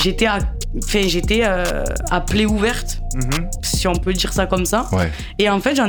[0.03, 0.39] j'étais, à,
[0.83, 3.49] enfin, j'étais euh, à plaie ouverte, Mhm.
[3.63, 4.87] si on peut dire ça comme ça.
[4.91, 5.11] Ouais.
[5.39, 5.79] Et en fait,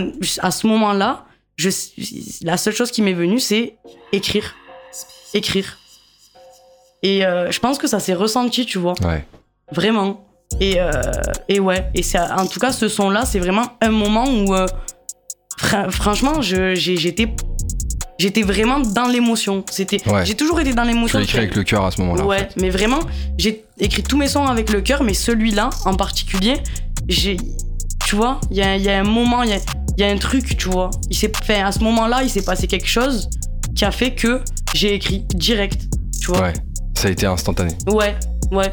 [0.41, 1.25] à ce moment-là,
[2.43, 3.77] la seule chose qui m'est venue, c'est
[4.13, 4.55] écrire,
[5.35, 5.79] écrire.
[7.03, 8.95] Et euh, je pense que ça s'est ressenti, tu vois.
[9.05, 9.25] Ouais.
[9.73, 10.25] Vraiment.
[10.61, 10.91] Et, euh,
[11.49, 12.03] et ouais, et
[12.37, 14.67] en tout cas ce son-là, c'est vraiment un moment où, euh,
[15.59, 17.29] fra- franchement, j'étais,
[18.19, 19.63] j'étais vraiment dans l'émotion.
[19.71, 20.25] C'était, Ouais.
[20.25, 21.19] j'ai toujours été dans Tu l'émotion.
[21.19, 22.25] l'as écrit avec le cœur à ce moment-là.
[22.25, 22.55] en Ouais, fait.
[22.61, 23.01] mais vraiment,
[23.37, 26.55] j'ai écrit tous mes sons avec le cœur, mais celui-là en particulier,
[27.09, 27.37] j'ai,
[28.07, 29.59] tu vois, il y a, il y a un moment, il y a,
[29.99, 30.91] y a un truc, tu vois.
[31.11, 33.29] Il s'est, enfin, à ce moment-là, il s'est passé quelque chose
[33.75, 34.43] qui a fait que
[34.75, 35.83] j'ai écrit direct,
[36.21, 36.43] tu vois.
[36.43, 36.53] Ouais.
[36.97, 37.73] Ça a été instantané.
[37.87, 38.17] Ouais,
[38.51, 38.73] ouais.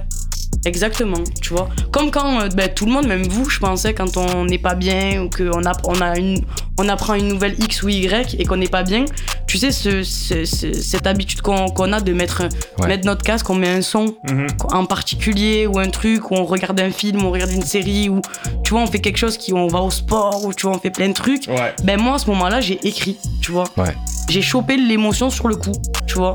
[0.66, 1.70] Exactement, tu vois.
[1.92, 4.74] Comme quand euh, ben, tout le monde, même vous, je pensais, quand on n'est pas
[4.76, 6.42] bien ou qu'on a, on a une,
[6.80, 9.06] on apprend une nouvelle X ou Y et qu'on n'est pas bien,
[9.48, 12.44] tu sais, ce, ce- ce- cette habitude qu'on qu'on a de mettre,
[12.80, 12.88] Ouais.
[12.88, 14.48] mettre notre casque, on met un son Mhm.
[14.74, 18.22] en particulier ou un truc, ou on regarde un film, on regarde une série, ou
[18.64, 20.80] tu vois, on fait quelque chose qui, on va au sport, ou tu vois, on
[20.80, 21.48] fait plein de trucs.
[21.48, 21.74] Ouais.
[21.84, 23.66] Ben moi, à ce moment-là, j'ai écrit, tu vois.
[23.78, 23.96] Ouais.
[24.30, 25.74] J'ai chopé l'émotion sur le coup,
[26.08, 26.34] tu vois.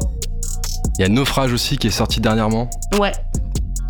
[0.98, 2.68] Il y a Naufrage aussi qui est sorti dernièrement.
[2.98, 3.12] Ouais.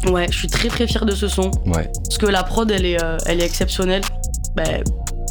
[0.08, 1.50] Ouais, je suis très très fière de ce son.
[1.66, 1.90] Ouais.
[2.04, 4.02] Parce que la prod, elle est, euh, elle est exceptionnelle.
[4.56, 4.82] Ben,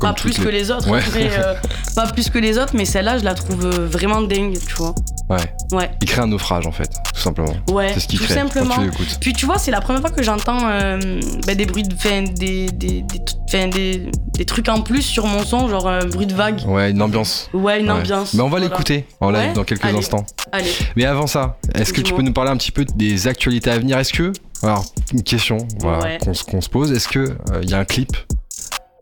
[0.02, 1.02] pas plus que les- autres, Ouais.
[1.14, 1.54] mais, euh,
[1.96, 4.96] pas plus que les autres, mais celle-là, je la trouve euh, vraiment dingue, tu vois.
[5.30, 5.38] Ouais.
[5.74, 5.92] Ouais.
[6.02, 7.54] Il crée un naufrage en fait, tout simplement.
[7.70, 8.76] Ouais, C'est ce qu'il tout crée simplement.
[8.76, 9.18] quand tu l'écoutes.
[9.20, 11.94] Puis tu vois, c'est la première fois que j'entends euh, bah, des bruits de.
[11.94, 16.06] Enfin, des, des, des, enfin, des, des trucs en plus sur mon son, genre un
[16.06, 16.62] bruit de vague.
[16.66, 17.50] Ouais, une ambiance.
[17.54, 18.00] Ouais, une Ouais.
[18.00, 18.34] ambiance.
[18.34, 18.66] Mais on va Voilà.
[18.68, 19.98] l'écouter en live Ouais dans quelques Allez.
[19.98, 20.26] instants.
[20.52, 20.72] Allez.
[20.96, 23.78] Mais avant ça, est-ce que tu peux nous parler un petit peu des actualités à
[23.78, 24.00] venir?
[24.00, 24.32] Est-ce que,
[24.64, 26.18] alors une question voilà, Ouais.
[26.22, 28.16] qu'on se- qu'on se pose, est-ce que il y a un clip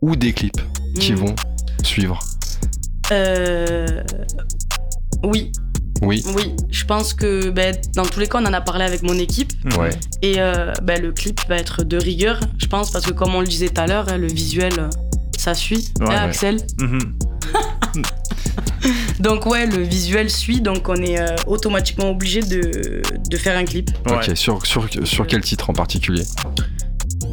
[0.02, 0.60] ou des clips
[0.98, 1.16] qui Hmm.
[1.16, 1.34] vont
[1.82, 2.18] suivre?
[3.12, 4.02] Euh.
[5.24, 5.50] Oui,
[6.02, 6.54] Oui, oui.
[6.70, 9.52] Je pense que ben, dans tous les cas, on en a parlé avec mon équipe.
[9.78, 9.90] ouais.
[10.22, 13.40] Et euh, ben, le clip va être de rigueur, je pense, parce que comme on
[13.40, 14.88] le disait tout à l'heure, hein, le visuel, euh,
[15.36, 15.92] ça suit.
[15.98, 16.14] Ouais, Hein, ouais.
[16.16, 17.14] Axel Mhm.
[19.20, 23.64] Donc ouais, le visuel suit, donc on est euh, automatiquement obligé de, de faire un
[23.64, 23.90] clip.
[24.06, 24.14] Ouais.
[24.16, 26.22] Ok, sur, sur, sur quel titre en particulier?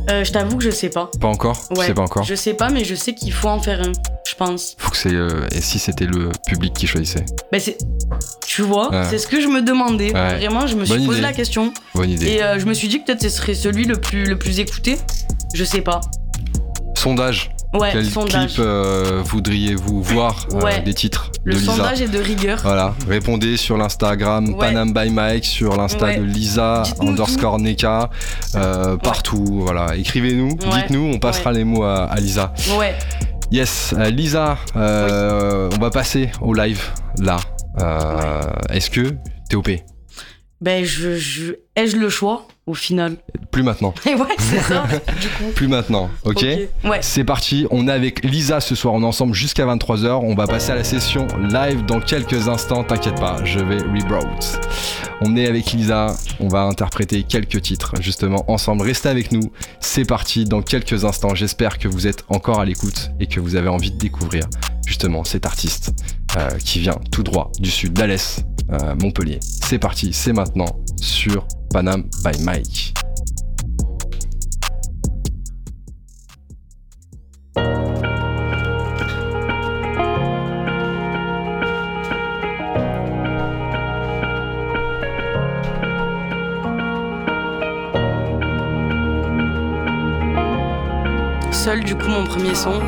[0.09, 1.09] Euh, je t'avoue que je sais pas.
[1.19, 1.59] Pas encore?
[1.75, 2.23] Ouais, sais pas encore?
[2.23, 3.91] Je sais pas, mais je sais qu'il faut en faire un,
[4.27, 4.75] je pense.
[4.79, 5.13] Faut que c'est.
[5.13, 7.25] euh, et si c'était le public qui choisissait?
[7.51, 7.77] Ben c'est,
[8.45, 9.03] tu vois, Ouais.
[9.09, 10.13] c'est ce que je me demandais.
[10.13, 10.35] Ouais.
[10.37, 11.27] Vraiment, je me suis Bonne posé idée.
[11.27, 12.27] la question Bonne idée.
[12.27, 14.59] et euh, je me suis dit que peut-être ce serait celui le plus le plus
[14.59, 14.97] écouté.
[15.53, 16.01] Je sais pas.
[16.95, 17.51] Sondage.
[17.77, 18.53] Ouais, Quel sondage.
[18.55, 22.59] clip euh, voudriez-vous voir euh, des titres le de Lisa sondage est de rigueur.
[22.63, 24.57] Voilà, répondez sur l'Instagram Ouais.
[24.59, 28.09] Panam by Mike, sur l'Insta de Lisa underscore Neka,
[28.55, 29.45] euh, partout.
[29.61, 32.53] Voilà, écrivez-nous, dites-nous, on passera les mots à, à Lisa.
[32.77, 32.95] Ouais.
[33.51, 36.81] Yes, Lisa, euh, on va passer au live
[37.19, 37.37] là.
[37.79, 39.15] Euh, Est-ce que
[39.49, 39.69] t'es OP
[40.61, 42.47] Ben je, je ai-je le choix?
[42.67, 43.17] Au final.
[43.51, 44.85] Plus maintenant, Et ouais, c'est ça.
[45.21, 45.51] du coup.
[45.53, 46.43] plus maintenant, ok,
[46.83, 46.99] Ouais.
[47.01, 50.47] C'est parti, on est avec Lisa ce soir, on est ensemble jusqu'à 23h, on va
[50.47, 54.27] passer à la session live dans quelques instants, t'inquiète pas, je vais rebroad.
[55.21, 60.05] On est avec Lisa, on va interpréter quelques titres justement ensemble, restez avec nous, c'est
[60.05, 63.69] parti dans quelques instants, j'espère que vous êtes encore à l'écoute et que vous avez
[63.69, 64.43] envie de découvrir
[64.85, 65.93] justement cet artiste
[66.37, 69.39] euh, qui vient tout droit du sud d'Alès, euh, Montpellier.
[69.41, 70.65] C'est parti, c'est maintenant
[71.05, 72.93] sur Panam by Mike.
[91.51, 92.79] Seul du coup mon premier son.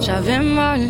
[0.00, 0.80] J'avais mal.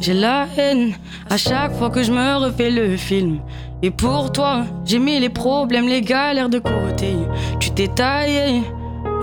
[0.00, 0.94] J'ai la haine
[1.28, 3.40] à chaque fois que je me refais le film.
[3.82, 7.16] Et pour toi, j'ai mis les problèmes, les galères de côté.
[7.58, 8.62] Tu t'es taillé,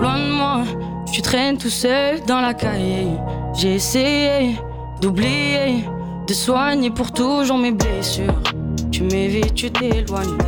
[0.00, 0.62] loin de moi.
[1.12, 3.08] Tu traînes tout seul dans la cahier.
[3.54, 4.54] J'ai essayé
[5.00, 5.84] d'oublier,
[6.28, 8.40] de soigner pour toujours mes blessures.
[8.92, 10.38] Tu m'évites, tu t'éloignes.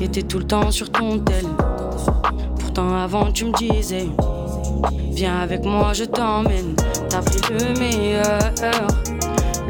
[0.00, 1.44] Et t'es tout le temps sur ton tel.
[2.58, 4.08] Pourtant avant tu me disais
[5.12, 6.74] Viens avec moi, je t'emmène.
[7.08, 8.38] T'as pris le meilleur,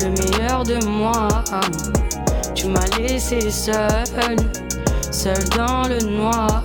[0.01, 1.29] le meilleur de moi.
[2.55, 4.37] Tu m'as laissé seul,
[5.11, 6.63] seul dans le noir.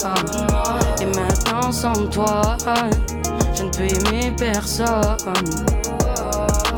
[1.02, 2.58] Et maintenant sans toi,
[3.54, 5.18] je ne peux aimer personne.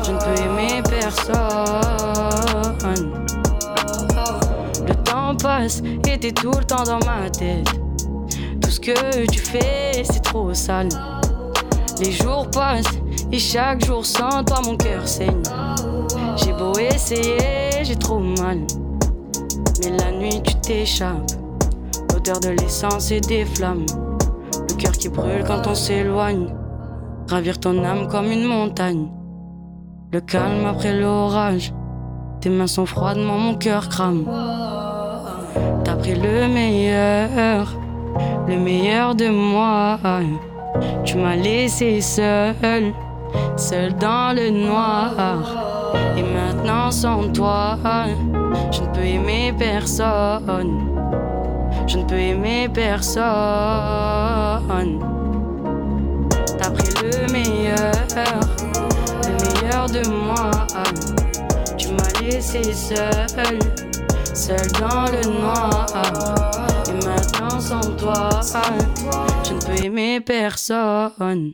[0.04, 1.36] Je ne peux aimer personne.
[4.86, 7.68] Le temps passe et t'es tout le temps dans ma tête.
[8.60, 10.88] Tout ce que tu fais, c'est trop sale.
[11.98, 12.84] Les jours passent
[13.32, 15.42] et chaque jour sans toi mon cœur saigne.
[16.88, 17.38] J'ai essayer,
[17.82, 18.58] j'ai trop mal.
[19.80, 21.32] Mais la nuit tu t'échappes.
[22.12, 23.86] L'odeur de l'essence et des flammes.
[24.68, 26.54] Le cœur qui brûle quand on s'éloigne.
[27.28, 29.08] Ravir ton âme comme une montagne.
[30.12, 31.72] Le calme après l'orage.
[32.40, 34.24] Tes mains sont froidement, mon cœur crame.
[35.82, 37.74] T'as pris le meilleur,
[38.46, 39.98] le meilleur de moi.
[41.04, 42.92] Tu m'as laissé seul,
[43.56, 45.75] seul dans le noir.
[46.16, 47.78] Et maintenant sans toi,
[48.70, 50.96] je ne peux aimer personne.
[51.86, 53.24] Je ne peux aimer personne.
[56.58, 57.92] T'as pris le meilleur,
[59.24, 60.50] le meilleur de moi.
[61.76, 63.58] Tu m'as laissé seul,
[64.34, 65.86] seul dans le noir.
[66.88, 68.40] Et maintenant sans toi,
[69.44, 71.52] je ne peux aimer personne.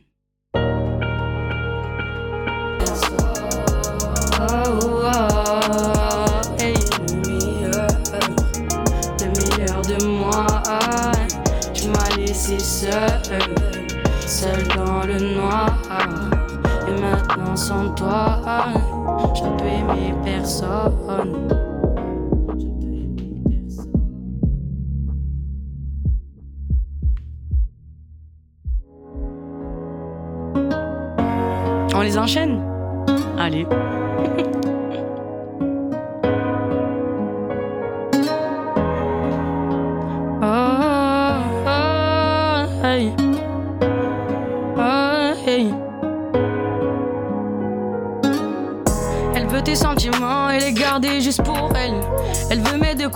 [12.83, 13.39] Seul,
[14.25, 15.69] seul dans le noir.
[16.87, 18.39] Et maintenant sans toi,
[19.35, 21.47] je ne peux aimer personne.
[22.59, 22.65] Je
[23.49, 23.93] personne.
[32.03, 32.61] les enchaîne?
[33.37, 33.65] Allez.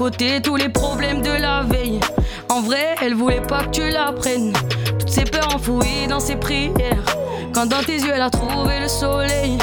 [0.09, 1.99] Tous les problèmes de la veille.
[2.49, 4.53] En vrai, elle voulait pas que tu la prennes.
[4.99, 7.03] Toutes ses peurs enfouies dans ses prières.
[7.53, 9.57] Quand dans tes yeux elle a trouvé le soleil.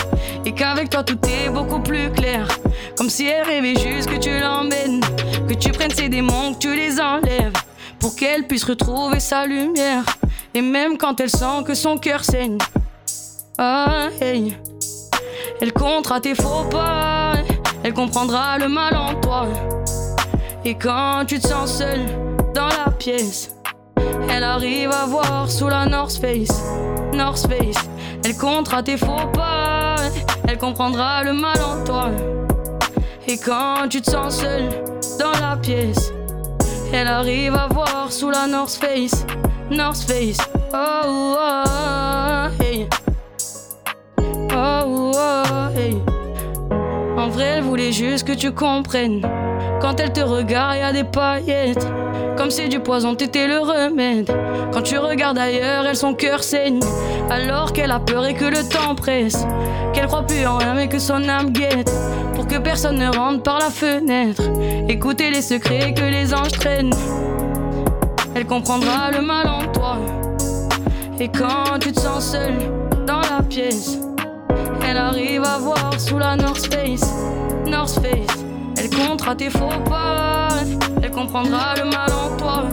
[0.45, 2.47] Et qu'avec toi tout est beaucoup plus clair.
[2.97, 5.01] Comme si elle rêvait juste que tu l'emmènes.
[5.49, 7.55] Que tu prennes ses démons, que tu les enlèves.
[7.99, 10.05] Pour qu'elle puisse retrouver sa lumière.
[10.53, 12.59] Et même quand elle sent que son cœur saigne.
[13.57, 14.09] Ah.
[14.21, 17.33] Elle comptera tes faux pas.
[17.83, 19.47] Elle comprendra le mal en toi.
[20.67, 22.01] Et quand tu te sens seul
[22.55, 23.55] dans la pièce,
[24.31, 26.65] elle arrive à voir sous la North Face.
[27.13, 27.85] North Face.
[28.25, 29.97] Elle comptera tes faux pas.
[30.49, 32.11] Elle comprendra le mal en toi.
[33.29, 34.71] Et quand tu te sens seul
[35.19, 36.15] dans la pièce,
[36.95, 39.27] elle arrive à voir sous la North Face.
[39.71, 40.39] North Face.
[40.73, 40.77] Oh,
[41.37, 42.89] oh, oh, hey.
[44.51, 45.97] Oh, oh, hey.
[47.19, 49.21] En vrai, elle voulait juste que tu comprennes.
[49.85, 51.87] Quand elle te regarde, y a des paillettes.
[52.39, 54.35] Comme c'est du poison, t'étais le remède.
[54.73, 56.81] Quand tu regardes ailleurs, elle son cœur saigne.
[57.29, 59.47] Alors qu'elle a peur et que le temps presse.
[59.93, 61.93] Qu'elle croit plus en rien, mais que son âme guette.
[62.35, 64.41] Pour que personne ne rentre par la fenêtre.
[64.89, 66.95] Écoutez les secrets que les anges traînent.
[68.35, 69.99] Elle comprendra le mal en toi.
[71.21, 72.55] Et quand tu te sens seul
[73.07, 73.99] dans la pièce,
[74.89, 77.13] elle arrive à voir sous la North Face.
[77.67, 78.44] North Face.
[78.97, 80.49] Elle comptera tes faux pas.
[81.03, 82.65] Elle comprendra le mal en toi.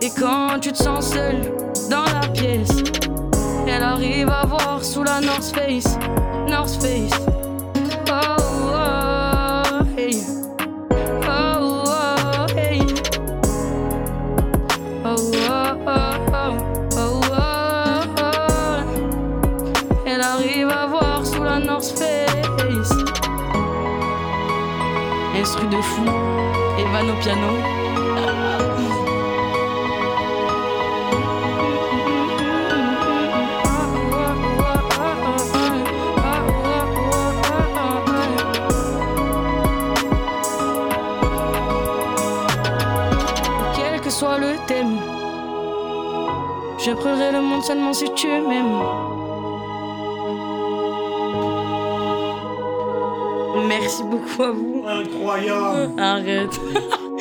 [0.00, 1.36] Et quand tu te sens seul
[1.90, 2.82] dans la pièce,
[3.66, 5.98] elle arrive à voir sous la North Face.
[6.48, 7.43] North Face.
[25.54, 26.02] Instru de fou,
[26.78, 27.46] Evan au piano.
[43.76, 44.98] Quel que soit le thème,
[46.96, 48.82] brûlerai le monde seulement si tu m'aimes.
[53.68, 54.73] Merci beaucoup à vous.
[54.86, 56.60] Incroyable Arrête.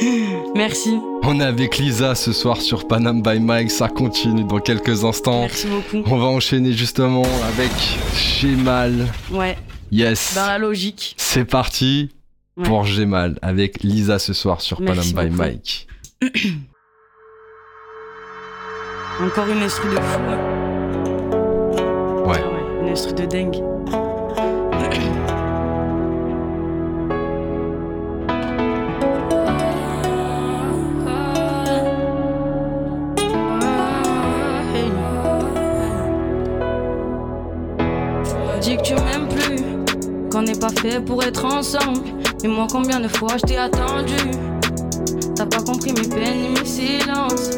[0.55, 0.99] Merci.
[1.23, 5.41] On est avec Lisa ce soir sur Panam by Mike, ça continue dans quelques instants.
[5.41, 6.03] Merci beaucoup.
[6.13, 7.71] On va enchaîner justement avec
[8.41, 9.07] Gemal.
[9.31, 9.57] Ouais,
[9.91, 10.33] Yes.
[10.35, 11.15] dans la logique.
[11.17, 12.09] C'est parti
[12.57, 12.65] Ouais.
[12.67, 15.37] pour Gemal avec Lisa ce soir sur Merci Panam by.
[15.37, 15.87] Mike.
[19.23, 20.19] Encore une instru de fou.
[22.27, 22.37] Ouais.
[22.43, 23.57] Ah ouais, une instru de dingue.
[40.59, 42.01] pas fait pour être ensemble.
[42.43, 44.15] Et moi, combien de fois je t'ai attendu?
[45.35, 47.51] T'as pas compris mes peines ni mes silences.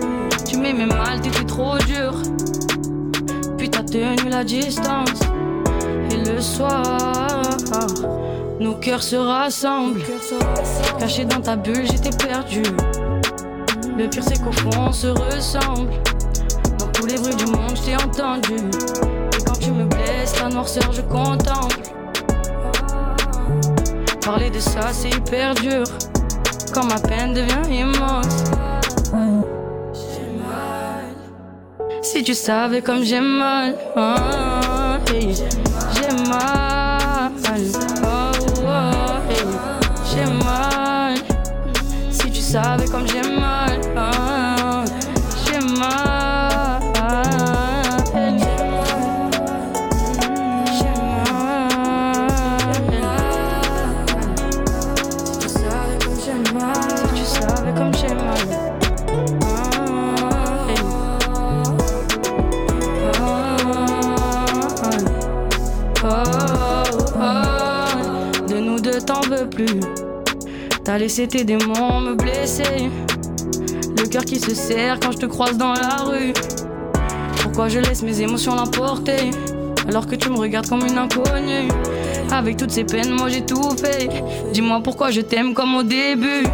[0.48, 2.14] Tu m'aimais mal, t'étais trop dur.
[3.58, 5.20] Puis t'as tenu la distance.
[6.12, 7.42] Et le soir,
[8.60, 10.02] nos cœurs se rassemblent.
[11.00, 12.64] Caché dans ta bulle, j'étais perdu.
[13.98, 15.90] Le pire, c'est qu'au fond, on se ressemble.
[16.80, 18.56] Dans tous les bruits du monde, je t'ai entendu.
[19.38, 21.85] Et quand tu me blesses, la noirceur, je contemple.
[24.26, 25.84] Parler de ça, c'est hyper dur.
[26.74, 28.44] Quand ma peine devient immense.
[29.94, 31.14] J'ai mal.
[32.02, 37.95] Si tu savais comme j'ai mal, ah, hey, j'ai mal.
[70.96, 72.90] T'as laissé tes démons me blesser.
[73.98, 76.32] Le cœur qui se serre quand je te croise dans la rue.
[77.42, 79.32] Pourquoi je laisse mes émotions l'emporter
[79.90, 81.68] Alors que tu me regardes comme une inconnue?
[82.32, 84.08] Avec toutes ces peines, moi j'ai tout fait.
[84.54, 86.48] Dis-moi pourquoi je t'aime comme au début.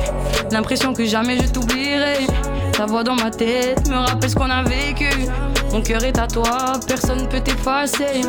[0.52, 2.26] L'impression que jamais je t'oublierai.
[2.74, 5.30] Ta voix dans ma tête me rappelle ce qu'on a vécu.
[5.72, 8.22] Mon cœur est à toi, personne ne peut t'effacer.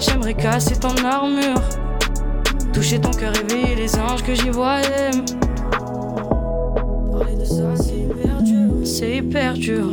[0.00, 1.62] J'aimerais casser ton armure.
[2.78, 5.10] Toucher ton cœur, réveiller les anges que j'y voyais.
[7.10, 8.70] Parler de ça, c'est hyper dur.
[8.84, 9.90] C'est hyper dur.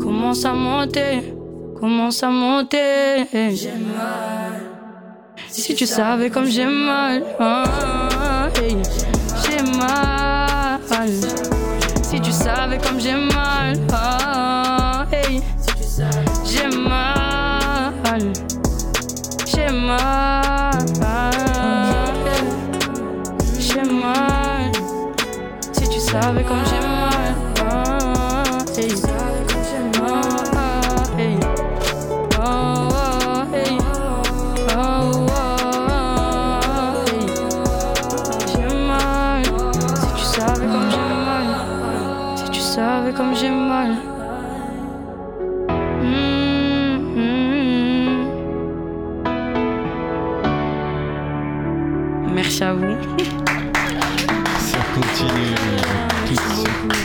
[0.00, 1.34] Commence à monter,
[1.78, 3.26] commence à monter.
[3.30, 4.54] J'ai mal.
[5.48, 7.22] Si tu savais comme j'ai mal,
[9.44, 10.80] j'ai mal.
[12.02, 13.74] Si tu savais comme j'ai mal,
[16.46, 18.32] j'ai mal.
[19.46, 20.23] J'ai mal.
[26.34, 26.73] Si tu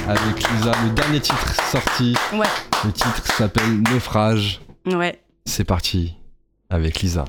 [0.10, 0.72] avec Lisa.
[0.84, 2.46] Le dernier titre sorti, Ouais,
[2.86, 4.60] le titre s'appelle Naufrage.
[4.86, 5.22] ouais.
[5.46, 6.16] C'est parti
[6.70, 7.26] avec Lisa.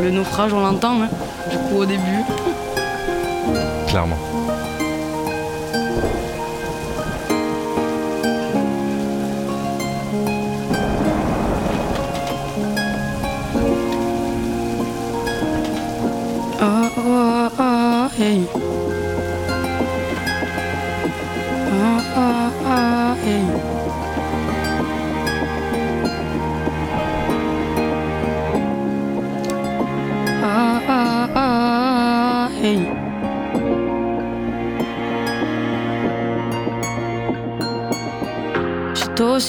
[0.00, 1.08] Le naufrage, on l'entend, hein,
[1.50, 2.00] du coup, au début.
[3.88, 4.16] Clairement.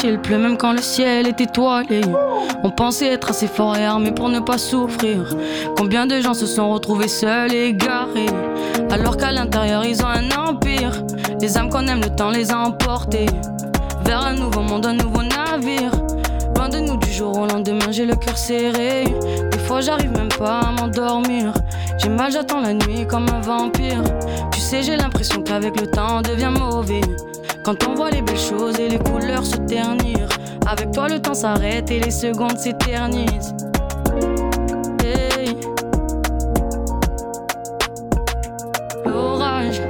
[0.04, 2.02] Il pleut même quand le ciel est étoilé.
[2.64, 5.36] On pensait être assez fort et armé pour ne pas souffrir.
[5.78, 8.26] Combien de gens se sont retrouvés seuls et égarés
[8.92, 11.04] Alors qu'à l'intérieur ils ont un empire.
[11.40, 13.26] Les âmes qu'on aime le temps les a emportés
[14.06, 15.92] Vers un nouveau monde, un nouveau navire.
[16.56, 19.06] Loin de nous du jour au lendemain j'ai le cœur serré.
[19.52, 21.54] Des fois j'arrive même pas à m'endormir.
[21.98, 24.04] J'ai mal j'attends la nuit comme un vampire.
[24.52, 27.02] Tu sais j'ai l'impression qu'avec le temps on devient mauvais
[27.64, 30.28] Quand on voit les belles choses et les couleurs se ternir
[30.68, 33.56] Avec toi le temps s'arrête et les secondes s'éternisent.
[39.06, 39.82] L'orage,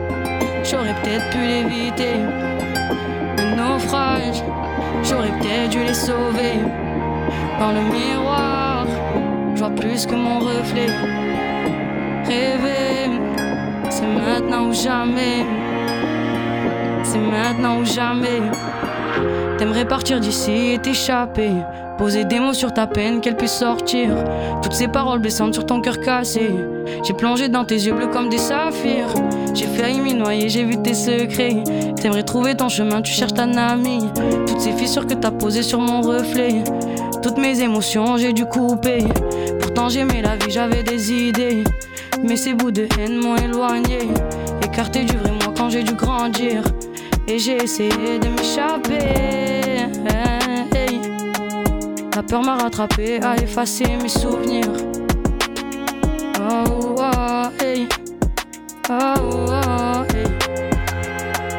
[0.63, 2.19] j'aurais peut-être pu l'éviter.
[3.37, 4.43] Le naufrage,
[5.03, 6.59] j'aurais peut-être dû les sauver.
[7.59, 8.85] Dans le miroir,
[9.55, 10.89] je vois plus que mon reflet.
[12.25, 13.19] Rêver,
[13.89, 15.43] c'est maintenant ou jamais.
[17.13, 18.41] C'est maintenant ou jamais.
[19.59, 21.51] T'aimerais partir d'ici et t'échapper.
[21.99, 24.09] Poser des mots sur ta peine, qu'elle puisse sortir.
[24.63, 26.49] Toutes ces paroles blessantes sur ton cœur cassé.
[27.03, 29.13] J'ai plongé dans tes yeux bleus comme des saphirs.
[29.53, 31.63] J'ai failli m'y noyer, j'ai vu tes secrets.
[32.01, 34.09] T'aimerais trouver ton chemin, tu cherches ta amie.
[34.47, 36.63] Toutes ces fissures que t'as posées sur mon reflet.
[37.21, 39.03] Toutes mes émotions, j'ai dû couper.
[39.59, 41.63] Pourtant j'aimais la vie, j'avais des idées.
[42.23, 43.99] Mais ces bouts de haine m'ont éloigné.
[44.63, 46.63] Écarté du vrai moi quand j'ai dû grandir.
[47.27, 49.43] Et j'ai essayé de m'échapper.
[52.15, 54.71] La peur m'a rattrapé, a effacé mes souvenirs.
[56.39, 57.87] Oh, oh, hey.
[58.89, 60.27] Oh, oh, hey.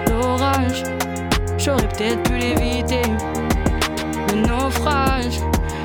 [0.09, 0.85] L'orage,
[1.59, 3.03] j'aurais peut-être pu l'éviter.
[4.29, 5.41] Le naufrage,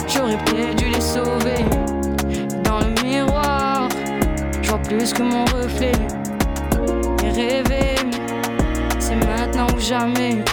[0.07, 1.65] j'aurais peut-être dû les sauver.
[2.63, 3.89] Dans le miroir,
[4.61, 5.93] je vois plus que mon reflet.
[7.23, 7.95] Et rêver,
[9.59, 10.43] maintenant ou jamais.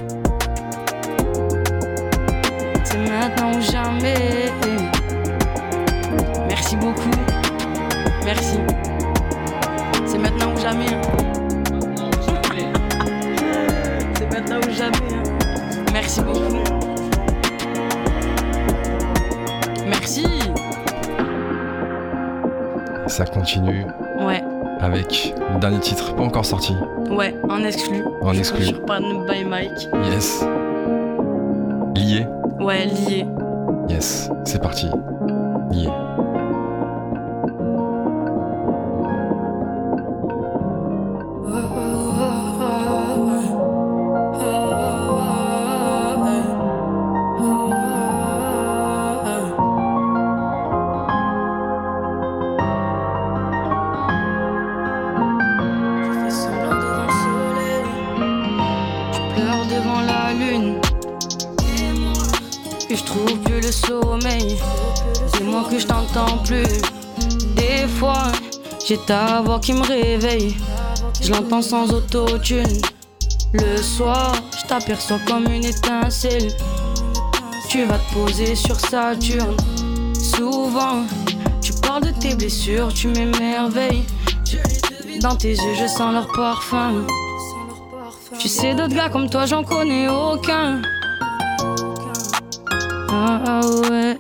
[2.85, 4.51] C'est maintenant ou jamais.
[6.49, 7.11] Merci beaucoup.
[8.25, 8.59] Merci.
[10.07, 10.87] C'est maintenant ou jamais.
[10.93, 11.01] hein.
[14.19, 14.97] C'est maintenant ou jamais.
[15.13, 15.85] hein.
[15.93, 16.57] Merci beaucoup.
[19.87, 20.27] Merci.
[23.07, 23.87] Ça continue
[24.21, 24.43] Ouais,
[24.81, 26.75] avec le dernier titre, pas encore sorti.
[27.11, 28.03] Ouais, en exclu.
[28.23, 28.65] En exclu.
[28.65, 29.89] Sur Pan by Mike.
[30.11, 30.45] Yes.
[31.95, 32.27] Lié.
[32.61, 33.27] Ouais, lié.
[33.89, 34.31] Yes.
[34.45, 34.87] C'est parti.
[35.71, 35.89] Lié.
[66.49, 68.31] Des fois,
[68.87, 70.57] j'ai ta voix qui me réveille.
[71.21, 72.81] Je l'entends sans autotune.
[73.53, 76.53] Le soir, je t'aperçois comme une étincelle.
[77.69, 79.57] Tu vas te poser sur Saturne.
[80.15, 81.05] Souvent,
[81.61, 84.05] tu parles de tes blessures, tu m'émerveilles.
[85.21, 87.07] Dans tes yeux, je sens leur parfum.
[88.39, 90.81] Tu sais, d'autres gars comme toi, j'en connais aucun.
[93.11, 94.17] Ah, ah ouais.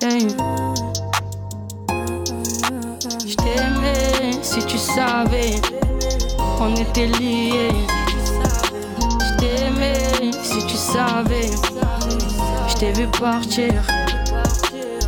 [6.96, 7.68] On était liés.
[9.20, 11.50] Je t'aimais si tu savais.
[12.68, 13.82] Je t'ai vu partir.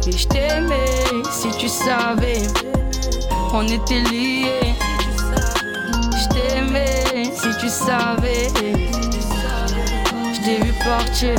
[0.07, 2.43] Et je t'aimais si tu savais.
[3.55, 4.75] On était liés.
[6.13, 8.49] Je t'aimais si tu savais.
[10.35, 11.37] Je t'ai vu partir.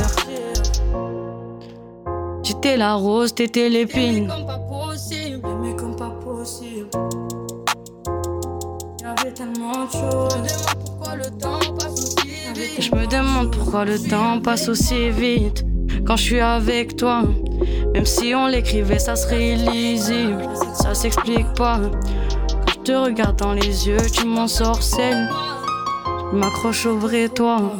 [2.42, 4.32] J'étais la rose, t'étais l'épine.
[5.62, 6.88] mais comme pas possible.
[9.02, 10.66] Y'avait tellement de choses.
[10.84, 12.82] pourquoi le temps passe aussi vite.
[12.82, 15.64] Je me demande pourquoi le temps passe aussi vite.
[16.06, 17.22] Quand je suis avec toi,
[17.94, 20.46] même si on l'écrivait, ça serait illisible.
[20.74, 21.80] Ça s'explique pas.
[22.50, 25.30] Quand je te regarde dans les yeux, tu m'en sorcelles.
[26.32, 27.72] Je m'accroche au vrai toi.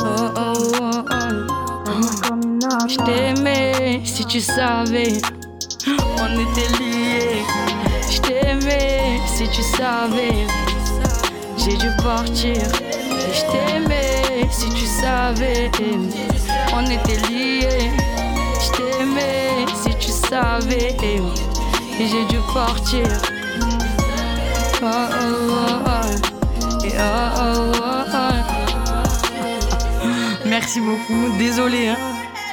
[0.00, 0.04] Oh,
[0.36, 2.88] oh, oh, oh.
[2.88, 5.14] Je t'aimais si tu savais.
[5.88, 6.95] On était liés.
[9.26, 10.46] Si tu savais.
[11.58, 12.56] J'ai dû partir.
[13.32, 15.70] Je t'aimais si tu savais.
[16.74, 17.90] On était liés.
[18.60, 20.96] Je t'aimais si tu savais.
[21.98, 23.06] Et j'ai dû partir.
[24.82, 24.94] Oh, oh,
[25.56, 25.92] oh,
[26.84, 27.02] oh,
[27.38, 27.72] oh,
[28.12, 28.36] oh.
[30.46, 31.36] Merci beaucoup.
[31.38, 31.96] Désolé, hein.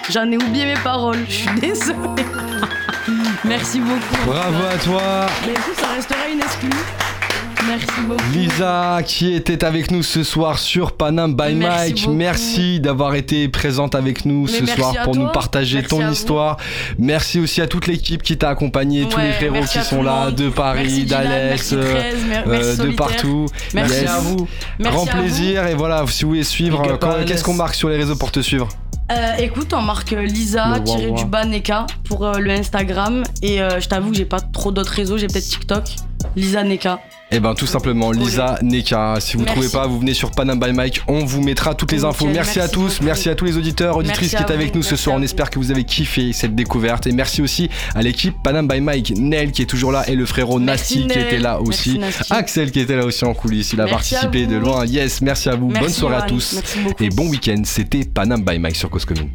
[0.10, 1.26] J'en ai oublié mes paroles.
[1.28, 2.26] Je suis désolée.
[3.46, 4.26] Merci beaucoup.
[4.26, 5.02] Bravo à toi.
[5.46, 6.70] Mais écoute, ça restera une exclue.
[7.68, 8.22] Merci beaucoup.
[8.34, 12.02] Lisa qui était avec nous ce soir sur Panam by Merci Mike.
[12.02, 12.14] beaucoup.
[12.18, 15.24] Merci d'avoir été présente avec nous Mais ce soir pour toi.
[15.24, 16.12] nous partager Merci ton vous.
[16.12, 16.58] histoire.
[17.00, 20.04] Merci aussi à toute l'équipe qui t'a accompagné, tous les frérots merci qui à sont
[20.04, 23.46] là de Paris, merci euh, 13, mer- euh, merci de partout.
[23.74, 24.10] Merci Yes.
[24.12, 24.48] à vous.
[24.80, 25.22] Merci Grand à vous.
[25.22, 26.82] plaisir et voilà, si vous voulez suivre,
[27.26, 28.68] qu'est-ce qu'on marque sur les réseaux pour te suivre?
[29.12, 33.62] Euh, écoute, on marque Lisa Le tiré du bas Neka pour euh, le Instagram et
[33.62, 35.84] euh, je t'avoue que j'ai pas trop d'autres réseaux, j'ai peut-être TikTok.
[36.36, 37.00] Lisa Neka.
[37.36, 39.16] Eh ben tout simplement Lisa Neka.
[39.20, 39.54] Si vous Merci.
[39.60, 42.28] trouvez pas, vous venez sur Panam by Mike, on vous mettra toutes les infos.
[42.28, 43.06] Merci, à tous, beaucoup.
[43.06, 45.16] merci à tous les auditeurs, auditrices qui étaient avec vous, nous ce soir.
[45.18, 48.82] On espère que vous avez kiffé cette découverte et merci aussi à l'équipe Panam by
[48.82, 51.98] Mike, Nel qui est toujours là et le frérot Nasty qui était là aussi.
[52.00, 52.32] Merci.
[52.32, 54.86] Axel qui était là aussi en coulisses, il a Merci participé de loin.
[54.86, 55.70] Yes, merci à vous.
[55.70, 56.62] Bonne soirée à tous
[57.00, 57.64] et bon week-end.
[57.66, 59.30] C'était Panam by Mike sur Cause Commune.